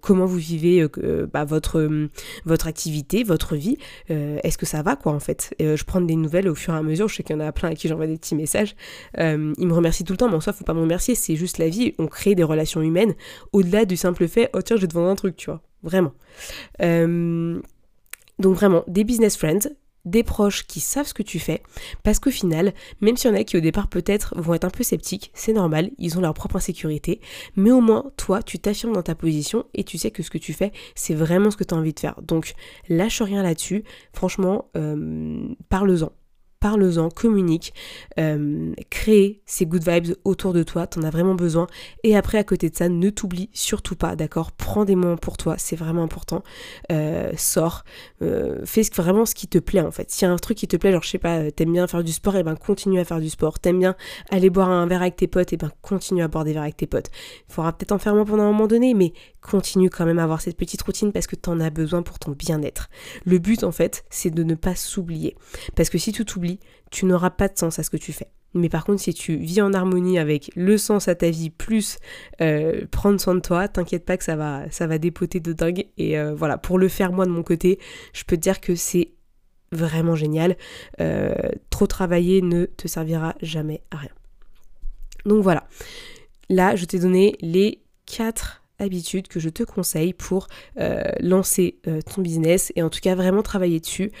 comment 0.00 0.26
vous 0.26 0.36
vivez 0.36 0.86
bah, 1.32 1.44
votre, 1.44 2.08
votre 2.44 2.66
activité, 2.66 3.22
votre 3.24 3.56
vie, 3.56 3.78
est-ce 4.08 4.58
que 4.58 4.66
ça 4.66 4.82
va 4.82 4.96
quoi 4.96 5.12
en 5.12 5.20
fait? 5.20 5.54
je 5.58 5.84
prends 5.84 6.00
des 6.00 6.16
nouvelles 6.16 6.48
au 6.48 6.54
fur 6.54 6.74
et 6.74 6.76
à 6.76 6.82
mesure, 6.82 7.08
je 7.08 7.16
sais 7.16 7.22
qu'il 7.22 7.36
y 7.36 7.38
en 7.38 7.46
a 7.46 7.52
plein 7.52 7.70
à 7.70 7.74
qui 7.74 7.88
j'envoie 7.88 8.06
des 8.06 8.16
petits 8.16 8.34
messages, 8.34 8.74
ils 9.16 9.66
me 9.66 9.72
remercient 9.72 10.04
tout 10.04 10.12
le 10.12 10.18
temps, 10.18 10.28
mais 10.28 10.36
en 10.36 10.40
soi, 10.40 10.52
faut 10.52 10.64
pas 10.64 10.74
me 10.74 10.80
remercier, 10.80 11.14
c'est 11.14 11.36
juste 11.36 11.58
la 11.58 11.68
vie, 11.68 11.94
on 11.98 12.06
crée 12.06 12.34
des 12.34 12.44
relations 12.44 12.82
humaines 12.82 13.14
au-delà 13.52 13.84
du 13.84 13.96
simple 13.96 14.28
fait, 14.28 14.50
oh 14.54 14.62
tiens, 14.62 14.76
je 14.76 14.82
vais 14.82 14.88
te 14.88 14.94
vendre 14.94 15.08
un 15.08 15.16
truc, 15.16 15.36
tu 15.36 15.46
vois, 15.46 15.62
vraiment. 15.82 16.12
donc 18.38 18.54
vraiment, 18.54 18.84
des 18.86 19.04
business 19.04 19.36
friends, 19.36 19.68
des 20.06 20.22
proches 20.22 20.66
qui 20.66 20.80
savent 20.80 21.06
ce 21.06 21.12
que 21.12 21.22
tu 21.22 21.38
fais, 21.38 21.62
parce 22.02 22.18
qu'au 22.18 22.30
final, 22.30 22.72
même 23.00 23.16
s'il 23.16 23.30
y 23.30 23.34
en 23.34 23.36
a 23.36 23.44
qui 23.44 23.56
au 23.56 23.60
départ 23.60 23.88
peut-être 23.88 24.34
vont 24.40 24.54
être 24.54 24.64
un 24.64 24.70
peu 24.70 24.82
sceptiques, 24.82 25.30
c'est 25.34 25.52
normal, 25.52 25.90
ils 25.98 26.16
ont 26.16 26.22
leur 26.22 26.32
propre 26.32 26.56
insécurité, 26.56 27.20
mais 27.56 27.70
au 27.70 27.80
moins 27.80 28.10
toi, 28.16 28.42
tu 28.42 28.58
t'affirmes 28.58 28.94
dans 28.94 29.02
ta 29.02 29.14
position 29.14 29.66
et 29.74 29.84
tu 29.84 29.98
sais 29.98 30.10
que 30.10 30.22
ce 30.22 30.30
que 30.30 30.38
tu 30.38 30.54
fais, 30.54 30.72
c'est 30.94 31.14
vraiment 31.14 31.50
ce 31.50 31.56
que 31.56 31.64
tu 31.64 31.74
as 31.74 31.76
envie 31.76 31.92
de 31.92 32.00
faire. 32.00 32.20
Donc 32.22 32.54
lâche 32.88 33.20
rien 33.20 33.42
là-dessus, 33.42 33.84
franchement, 34.12 34.70
euh, 34.76 35.48
parle-en 35.68 36.12
parle-en, 36.66 37.10
communique, 37.10 37.72
euh, 38.18 38.72
crée 38.90 39.40
ces 39.46 39.66
good 39.66 39.88
vibes 39.88 40.16
autour 40.24 40.52
de 40.52 40.64
toi, 40.64 40.88
t'en 40.88 41.02
as 41.02 41.10
vraiment 41.10 41.36
besoin. 41.36 41.68
Et 42.02 42.16
après, 42.16 42.38
à 42.38 42.44
côté 42.44 42.70
de 42.70 42.74
ça, 42.74 42.88
ne 42.88 43.08
t'oublie 43.08 43.50
surtout 43.52 43.94
pas, 43.94 44.16
d'accord? 44.16 44.50
Prends 44.50 44.84
des 44.84 44.96
moments 44.96 45.16
pour 45.16 45.36
toi, 45.36 45.54
c'est 45.58 45.76
vraiment 45.76 46.02
important. 46.02 46.42
Euh, 46.90 47.30
sors, 47.36 47.84
euh, 48.20 48.62
fais 48.64 48.82
vraiment 48.96 49.26
ce 49.26 49.36
qui 49.36 49.46
te 49.46 49.58
plaît 49.58 49.80
en 49.80 49.92
fait. 49.92 50.10
S'il 50.10 50.26
y 50.26 50.28
a 50.28 50.34
un 50.34 50.38
truc 50.38 50.58
qui 50.58 50.66
te 50.66 50.76
plaît, 50.76 50.90
genre 50.90 51.04
je 51.04 51.10
sais 51.10 51.18
pas, 51.18 51.52
t'aimes 51.52 51.72
bien 51.72 51.86
faire 51.86 52.02
du 52.02 52.10
sport, 52.10 52.34
et 52.34 52.40
eh 52.40 52.42
ben 52.42 52.56
continue 52.56 52.98
à 52.98 53.04
faire 53.04 53.20
du 53.20 53.30
sport. 53.30 53.60
T'aimes 53.60 53.78
bien 53.78 53.94
aller 54.30 54.50
boire 54.50 54.68
un 54.68 54.86
verre 54.88 55.02
avec 55.02 55.14
tes 55.14 55.28
potes, 55.28 55.52
et 55.52 55.54
eh 55.54 55.58
ben 55.58 55.70
continue 55.82 56.24
à 56.24 56.28
boire 56.28 56.42
des 56.42 56.52
verres 56.52 56.62
avec 56.62 56.76
tes 56.76 56.88
potes. 56.88 57.10
Il 57.48 57.54
faudra 57.54 57.72
peut-être 57.72 57.92
en 57.92 57.98
faire 57.98 58.16
moins 58.16 58.24
pendant 58.24 58.42
un 58.42 58.50
moment 58.50 58.66
donné, 58.66 58.92
mais 58.92 59.12
continue 59.40 59.88
quand 59.88 60.04
même 60.04 60.18
à 60.18 60.24
avoir 60.24 60.40
cette 60.40 60.56
petite 60.56 60.82
routine 60.82 61.12
parce 61.12 61.28
que 61.28 61.36
t'en 61.36 61.60
as 61.60 61.70
besoin 61.70 62.02
pour 62.02 62.18
ton 62.18 62.32
bien-être. 62.32 62.88
Le 63.24 63.38
but 63.38 63.62
en 63.62 63.70
fait, 63.70 64.04
c'est 64.10 64.30
de 64.30 64.42
ne 64.42 64.56
pas 64.56 64.74
s'oublier. 64.74 65.36
Parce 65.76 65.90
que 65.90 65.98
si 65.98 66.12
tu 66.12 66.24
t'oublies, 66.24 66.55
tu 66.90 67.06
n'auras 67.06 67.30
pas 67.30 67.48
de 67.48 67.58
sens 67.58 67.78
à 67.78 67.82
ce 67.82 67.90
que 67.90 67.96
tu 67.96 68.12
fais. 68.12 68.28
Mais 68.54 68.68
par 68.68 68.84
contre, 68.84 69.00
si 69.02 69.12
tu 69.12 69.36
vis 69.36 69.60
en 69.60 69.72
harmonie 69.74 70.18
avec 70.18 70.50
le 70.56 70.78
sens 70.78 71.08
à 71.08 71.14
ta 71.14 71.30
vie 71.30 71.50
plus 71.50 71.98
euh, 72.40 72.86
prendre 72.90 73.20
soin 73.20 73.34
de 73.34 73.40
toi, 73.40 73.68
t'inquiète 73.68 74.04
pas 74.04 74.16
que 74.16 74.24
ça 74.24 74.36
va, 74.36 74.62
ça 74.70 74.86
dépoter 74.98 75.40
de 75.40 75.52
dingue. 75.52 75.86
Et 75.98 76.18
euh, 76.18 76.34
voilà, 76.34 76.56
pour 76.58 76.78
le 76.78 76.88
faire 76.88 77.12
moi 77.12 77.26
de 77.26 77.30
mon 77.30 77.42
côté, 77.42 77.78
je 78.14 78.24
peux 78.24 78.36
te 78.36 78.42
dire 78.42 78.60
que 78.60 78.74
c'est 78.74 79.12
vraiment 79.72 80.14
génial. 80.14 80.56
Euh, 81.00 81.34
trop 81.70 81.86
travailler 81.86 82.40
ne 82.40 82.64
te 82.64 82.88
servira 82.88 83.34
jamais 83.42 83.82
à 83.90 83.98
rien. 83.98 84.10
Donc 85.26 85.42
voilà. 85.42 85.66
Là, 86.48 86.76
je 86.76 86.84
t'ai 86.84 86.98
donné 86.98 87.36
les 87.40 87.82
quatre 88.06 88.62
habitude 88.78 89.28
que 89.28 89.40
je 89.40 89.48
te 89.48 89.62
conseille 89.62 90.12
pour 90.12 90.48
euh, 90.78 91.02
lancer 91.20 91.78
euh, 91.86 92.00
ton 92.02 92.22
business 92.22 92.72
et 92.76 92.82
en 92.82 92.90
tout 92.90 93.00
cas 93.00 93.14
vraiment 93.14 93.42
travailler 93.42 93.80
dessus. 93.80 94.12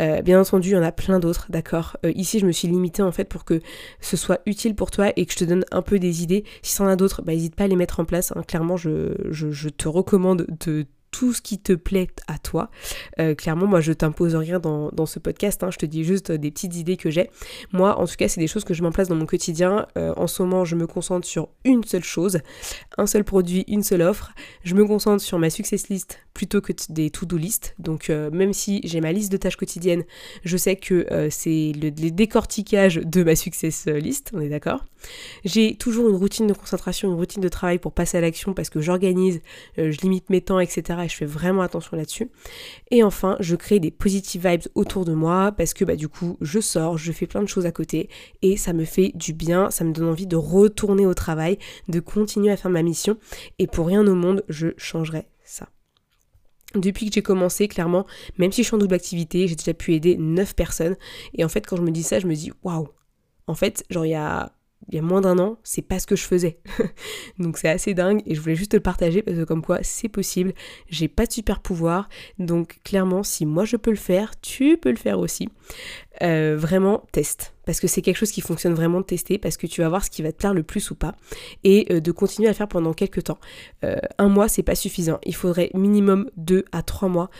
Euh, 0.00 0.22
bien 0.22 0.40
entendu, 0.40 0.70
il 0.70 0.72
y 0.72 0.76
en 0.76 0.82
a 0.82 0.92
plein 0.92 1.18
d'autres, 1.18 1.46
d'accord 1.50 1.96
Ici, 2.04 2.38
je 2.38 2.46
me 2.46 2.52
suis 2.52 2.68
limitée 2.68 3.02
en 3.02 3.12
fait 3.12 3.24
pour 3.24 3.44
que 3.44 3.60
ce 4.00 4.16
soit 4.16 4.40
utile 4.46 4.74
pour 4.74 4.90
toi 4.90 5.12
et 5.16 5.26
que 5.26 5.32
je 5.32 5.38
te 5.38 5.44
donne 5.44 5.64
un 5.70 5.82
peu 5.82 5.98
des 5.98 6.22
idées. 6.22 6.44
Si 6.62 6.80
en 6.82 6.86
as 6.86 6.96
d'autres, 6.96 7.22
bah, 7.22 7.32
n'hésite 7.32 7.54
pas 7.54 7.64
à 7.64 7.68
les 7.68 7.76
mettre 7.76 8.00
en 8.00 8.04
place. 8.04 8.32
Hein. 8.36 8.42
Clairement, 8.46 8.76
je, 8.76 9.68
te 9.68 9.88
recommande 9.88 10.46
de 10.66 10.86
tout 11.22 11.32
ce 11.32 11.40
qui 11.40 11.60
te 11.60 11.72
plaît 11.72 12.08
à 12.26 12.36
toi. 12.36 12.68
Euh, 13.20 13.36
clairement, 13.36 13.68
moi, 13.68 13.80
je 13.80 13.92
t'impose 13.92 14.34
rien 14.34 14.58
dans, 14.58 15.06
ce 15.06 15.20
podcast, 15.20 15.62
hein. 15.62 15.70
je 15.70 15.78
te 15.78 15.86
dis 15.86 16.02
juste 16.02 16.32
des 16.32 16.50
petites 16.50 16.74
idées 16.74 16.96
que 16.96 17.12
j'ai. 17.12 17.30
Moi, 17.72 17.96
en 17.96 18.08
tout 18.08 18.16
cas, 18.18 18.26
c'est 18.26 18.40
des 18.40 18.48
choses 18.48 18.64
que 18.64 18.74
je 18.74 18.82
place 18.88 19.06
dans 19.06 19.14
mon 19.14 19.26
quotidien. 19.26 19.86
Euh, 19.96 20.12
en 20.16 20.26
ce 20.26 20.42
moment, 20.42 20.64
je 20.64 20.74
me 20.74 20.88
concentre 20.88 21.24
sur 21.24 21.50
une 21.64 21.84
seule 21.84 22.02
chose, 22.02 22.40
un 22.98 23.06
seul 23.06 23.22
produit, 23.22 23.64
une 23.68 23.84
seule 23.84 24.02
offre. 24.02 24.32
Je 24.64 24.74
me 24.74 24.84
concentre 24.84 25.22
sur 25.22 25.38
ma 25.38 25.48
success 25.48 25.88
list 25.90 26.18
plutôt 26.34 26.60
que 26.60 26.72
des 26.88 27.10
to-do 27.10 27.36
list. 27.36 27.76
Donc, 27.78 28.10
euh, 28.10 28.28
même 28.32 28.52
si 28.52 28.80
j'ai 28.82 29.00
ma 29.00 29.12
liste 29.12 29.30
de 29.30 29.36
tâches 29.36 29.56
quotidiennes, 29.56 30.02
je 30.44 30.56
sais 30.56 30.74
que 30.74 31.06
c'est 31.30 31.72
le, 31.80 31.90
décortiquage 31.90 32.96
de 32.96 33.22
ma 33.22 33.36
success 33.36 33.86
list, 33.86 34.32
on 34.34 34.40
est 34.40 34.48
d'accord 34.48 34.84
J'ai 35.44 35.76
toujours 35.76 36.08
une 36.08 36.16
routine 36.16 36.48
de 36.48 36.52
concentration, 36.52 37.10
une 37.10 37.16
routine 37.16 37.42
de 37.42 37.48
travail 37.48 37.78
pour 37.78 37.92
passer 37.92 38.18
à 38.18 38.20
l'action 38.20 38.54
parce 38.54 38.70
que 38.70 38.80
j'organise, 38.80 39.40
je 39.76 39.96
limite 40.00 40.28
mes 40.28 40.40
temps, 40.40 40.58
etc 40.58 41.02
et 41.04 41.08
je 41.12 41.16
fais 41.18 41.26
vraiment 41.26 41.62
attention 41.62 41.96
là-dessus. 41.96 42.30
Et 42.90 43.02
enfin, 43.02 43.36
je 43.40 43.54
crée 43.56 43.80
des 43.80 43.90
positive 43.90 44.48
vibes 44.48 44.68
autour 44.74 45.04
de 45.04 45.12
moi 45.12 45.52
parce 45.52 45.74
que 45.74 45.84
bah, 45.84 45.96
du 45.96 46.08
coup, 46.08 46.36
je 46.40 46.60
sors, 46.60 46.98
je 46.98 47.12
fais 47.12 47.26
plein 47.26 47.42
de 47.42 47.48
choses 47.48 47.66
à 47.66 47.72
côté 47.72 48.08
et 48.40 48.56
ça 48.56 48.72
me 48.72 48.84
fait 48.84 49.12
du 49.14 49.32
bien, 49.32 49.70
ça 49.70 49.84
me 49.84 49.92
donne 49.92 50.08
envie 50.08 50.26
de 50.26 50.36
retourner 50.36 51.06
au 51.06 51.14
travail, 51.14 51.58
de 51.88 52.00
continuer 52.00 52.50
à 52.50 52.56
faire 52.56 52.70
ma 52.70 52.82
mission 52.82 53.18
et 53.58 53.66
pour 53.66 53.86
rien 53.86 54.06
au 54.06 54.14
monde, 54.14 54.44
je 54.48 54.68
changerai 54.76 55.26
ça. 55.44 55.68
Depuis 56.74 57.06
que 57.06 57.14
j'ai 57.14 57.22
commencé, 57.22 57.68
clairement, 57.68 58.06
même 58.38 58.50
si 58.50 58.62
je 58.62 58.68
suis 58.68 58.74
en 58.74 58.78
double 58.78 58.94
activité, 58.94 59.46
j'ai 59.46 59.56
déjà 59.56 59.74
pu 59.74 59.92
aider 59.94 60.16
9 60.16 60.54
personnes. 60.54 60.96
Et 61.34 61.44
en 61.44 61.48
fait, 61.48 61.66
quand 61.66 61.76
je 61.76 61.82
me 61.82 61.90
dis 61.90 62.02
ça, 62.02 62.18
je 62.18 62.26
me 62.26 62.34
dis 62.34 62.50
waouh! 62.62 62.88
En 63.46 63.54
fait, 63.54 63.84
genre, 63.90 64.06
il 64.06 64.10
y 64.10 64.14
a 64.14 64.52
il 64.88 64.96
y 64.96 64.98
a 64.98 65.02
moins 65.02 65.20
d'un 65.20 65.38
an, 65.38 65.58
c'est 65.62 65.82
pas 65.82 65.98
ce 65.98 66.06
que 66.06 66.16
je 66.16 66.24
faisais. 66.24 66.58
donc 67.38 67.58
c'est 67.58 67.68
assez 67.68 67.94
dingue 67.94 68.22
et 68.26 68.34
je 68.34 68.40
voulais 68.40 68.54
juste 68.54 68.72
te 68.72 68.76
le 68.76 68.82
partager 68.82 69.22
parce 69.22 69.36
que 69.36 69.44
comme 69.44 69.62
quoi 69.62 69.78
c'est 69.82 70.08
possible, 70.08 70.52
j'ai 70.88 71.08
pas 71.08 71.26
de 71.26 71.32
super 71.32 71.60
pouvoir, 71.60 72.08
donc 72.38 72.80
clairement 72.84 73.22
si 73.22 73.46
moi 73.46 73.64
je 73.64 73.76
peux 73.76 73.90
le 73.90 73.96
faire, 73.96 74.38
tu 74.40 74.76
peux 74.76 74.90
le 74.90 74.96
faire 74.96 75.18
aussi. 75.18 75.48
Euh, 76.22 76.56
vraiment 76.56 77.02
teste. 77.10 77.52
Parce 77.64 77.80
que 77.80 77.88
c'est 77.88 78.02
quelque 78.02 78.16
chose 78.16 78.30
qui 78.30 78.42
fonctionne 78.42 78.74
vraiment 78.74 79.00
de 79.00 79.04
tester, 79.04 79.38
parce 79.38 79.56
que 79.56 79.66
tu 79.66 79.80
vas 79.80 79.88
voir 79.88 80.04
ce 80.04 80.10
qui 80.10 80.22
va 80.22 80.30
te 80.30 80.36
plaire 80.36 80.54
le 80.54 80.62
plus 80.62 80.90
ou 80.90 80.94
pas, 80.94 81.16
et 81.64 81.86
euh, 81.90 82.00
de 82.00 82.12
continuer 82.12 82.48
à 82.48 82.52
le 82.52 82.56
faire 82.56 82.68
pendant 82.68 82.92
quelques 82.92 83.24
temps. 83.24 83.38
Euh, 83.84 83.96
un 84.18 84.28
mois, 84.28 84.48
c'est 84.48 84.62
pas 84.62 84.76
suffisant. 84.76 85.18
Il 85.24 85.34
faudrait 85.34 85.70
minimum 85.74 86.30
deux 86.36 86.64
à 86.70 86.82
trois 86.82 87.08
mois 87.08 87.30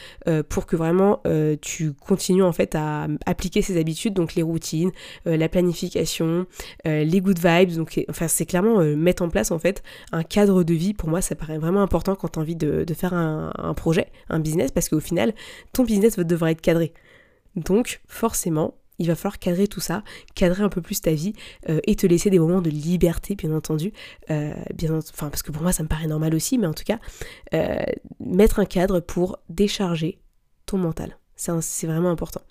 pour 0.48 0.66
que 0.66 0.76
vraiment 0.76 1.22
tu 1.60 1.92
continues 1.92 2.42
en 2.42 2.52
fait 2.52 2.74
à 2.74 3.06
appliquer 3.26 3.62
ces 3.62 3.78
habitudes, 3.78 4.14
donc 4.14 4.34
les 4.34 4.42
routines, 4.42 4.90
la 5.24 5.48
planification, 5.48 6.46
les 6.84 7.20
good 7.20 7.38
vibes. 7.38 7.76
Donc, 7.76 8.04
enfin, 8.08 8.28
c'est 8.28 8.46
clairement 8.46 8.80
mettre 8.96 9.22
en 9.22 9.28
place 9.28 9.50
en 9.50 9.58
fait 9.58 9.82
un 10.12 10.22
cadre 10.22 10.62
de 10.62 10.74
vie. 10.74 10.94
Pour 10.94 11.08
moi, 11.08 11.20
ça 11.20 11.34
paraît 11.34 11.58
vraiment 11.58 11.82
important 11.82 12.14
quand 12.14 12.28
tu 12.28 12.38
as 12.38 12.42
envie 12.42 12.56
de, 12.56 12.94
faire 12.94 13.14
un, 13.14 13.52
un 13.56 13.74
projet, 13.74 14.08
un 14.28 14.38
business, 14.38 14.70
parce 14.70 14.88
qu'au 14.88 15.00
final, 15.00 15.34
ton 15.72 15.84
business 15.84 16.18
devrait 16.18 16.52
être 16.52 16.60
cadré. 16.60 16.92
Donc 17.56 18.00
forcément, 18.06 18.74
il 18.98 19.08
va 19.08 19.14
falloir 19.14 19.38
cadrer 19.38 19.66
tout 19.66 19.80
ça, 19.80 20.04
cadrer 20.34 20.62
un 20.62 20.68
peu 20.68 20.80
plus 20.80 21.00
ta 21.00 21.12
vie 21.12 21.32
euh, 21.68 21.80
et 21.84 21.96
te 21.96 22.06
laisser 22.06 22.30
des 22.30 22.38
moments 22.38 22.62
de 22.62 22.70
liberté, 22.70 23.34
bien 23.34 23.52
entendu. 23.52 23.92
Euh, 24.30 24.54
enfin, 24.92 25.28
parce 25.28 25.42
que 25.42 25.50
pour 25.50 25.62
moi, 25.62 25.72
ça 25.72 25.82
me 25.82 25.88
paraît 25.88 26.06
normal 26.06 26.34
aussi, 26.34 26.58
mais 26.58 26.66
en 26.66 26.74
tout 26.74 26.84
cas, 26.84 26.98
euh, 27.54 27.82
mettre 28.20 28.60
un 28.60 28.64
cadre 28.64 29.00
pour 29.00 29.38
décharger 29.48 30.20
ton 30.66 30.78
mental. 30.78 31.18
C'est 31.34 31.88
vraiment 31.88 32.10
important. 32.10 32.42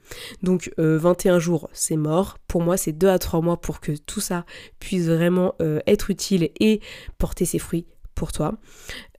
Donc 0.43 0.69
21 0.77 1.39
jours, 1.39 1.69
c'est 1.71 1.95
mort. 1.95 2.37
Pour 2.49 2.61
moi, 2.61 2.75
c'est 2.75 2.91
2 2.91 3.07
à 3.07 3.19
3 3.19 3.39
mois 3.39 3.61
pour 3.61 3.79
que 3.79 3.93
tout 3.93 4.19
ça 4.19 4.45
puisse 4.79 5.05
vraiment 5.05 5.55
être 5.87 6.09
utile 6.09 6.49
et 6.59 6.81
porter 7.17 7.45
ses 7.45 7.57
fruits 7.57 7.85
pour 8.15 8.33
toi. 8.33 8.57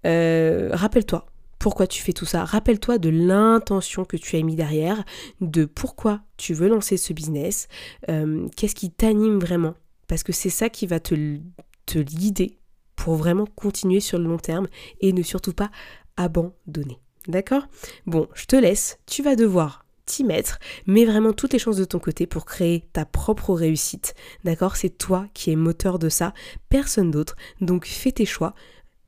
Rappelle-toi, 0.05 1.25
pourquoi 1.63 1.87
tu 1.87 2.03
fais 2.03 2.13
tout 2.13 2.27
ça. 2.27 2.45
Rappelle-toi 2.45 2.99
de 2.99 3.09
l'intention 3.09 4.05
que 4.05 4.17
tu 4.17 4.35
as 4.35 4.43
mis 4.43 4.57
derrière, 4.57 5.05
de 5.41 5.65
pourquoi 5.65 6.21
tu 6.37 6.55
veux 6.55 6.69
lancer 6.69 6.97
ce 6.97 7.13
business, 7.13 7.69
euh, 8.09 8.49
qu'est-ce 8.57 8.75
qui 8.75 8.91
t'anime 8.91 9.39
vraiment. 9.39 9.75
Parce 10.09 10.25
que 10.25 10.33
c'est 10.33 10.51
ça 10.51 10.69
qui 10.69 10.89
va 10.89 10.99
te, 10.99 11.39
te 11.87 12.01
guider 12.01 12.59
pour 12.97 13.15
vraiment 13.15 13.47
continuer 13.47 14.01
sur 14.01 14.19
le 14.19 14.25
long 14.25 14.39
terme 14.39 14.67
et 15.01 15.13
ne 15.13 15.23
surtout 15.23 15.53
pas 15.53 15.71
abandonner. 16.17 16.99
D'accord? 17.29 17.69
Bon, 18.07 18.27
je 18.35 18.47
te 18.47 18.57
laisse, 18.57 18.99
tu 19.07 19.23
vas 19.23 19.37
devoir 19.37 19.87
t'y 20.05 20.25
mettre, 20.25 20.59
mets 20.89 21.05
vraiment 21.05 21.33
toutes 21.33 21.53
les 21.53 21.61
chances 21.61 21.77
de 21.77 21.85
ton 21.85 22.01
côté 22.01 22.27
pour 22.27 22.45
créer 22.45 22.89
ta 22.93 23.05
propre 23.05 23.55
réussite. 23.55 24.15
D'accord? 24.43 24.75
C'est 24.75 24.99
toi 24.99 25.27
qui 25.33 25.53
es 25.53 25.57
moteur 25.57 26.01
de 26.01 26.09
ça, 26.09 26.35
personne 26.69 27.13
d'autre. 27.13 27.37
Donc 27.61 27.87
fais 27.87 28.11
tes 28.11 28.27
choix, 28.27 28.53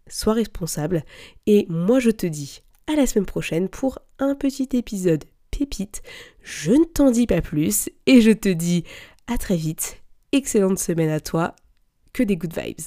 sois 0.08 0.34
responsable. 0.34 1.04
Et 1.46 1.66
moi 1.68 2.00
je 2.00 2.10
te 2.10 2.26
dis 2.26 2.62
à 2.86 2.96
la 2.96 3.06
semaine 3.06 3.26
prochaine 3.26 3.68
pour 3.68 3.98
un 4.18 4.34
petit 4.34 4.68
épisode 4.72 5.24
pépite. 5.50 6.02
Je 6.42 6.72
ne 6.72 6.84
t'en 6.84 7.10
dis 7.10 7.26
pas 7.26 7.40
plus 7.40 7.88
et 8.06 8.20
je 8.20 8.32
te 8.32 8.48
dis 8.48 8.84
à 9.26 9.38
très 9.38 9.56
vite. 9.56 10.02
Excellente 10.32 10.78
semaine 10.78 11.10
à 11.10 11.20
toi. 11.20 11.54
Que 12.12 12.22
des 12.22 12.36
good 12.36 12.56
vibes. 12.56 12.86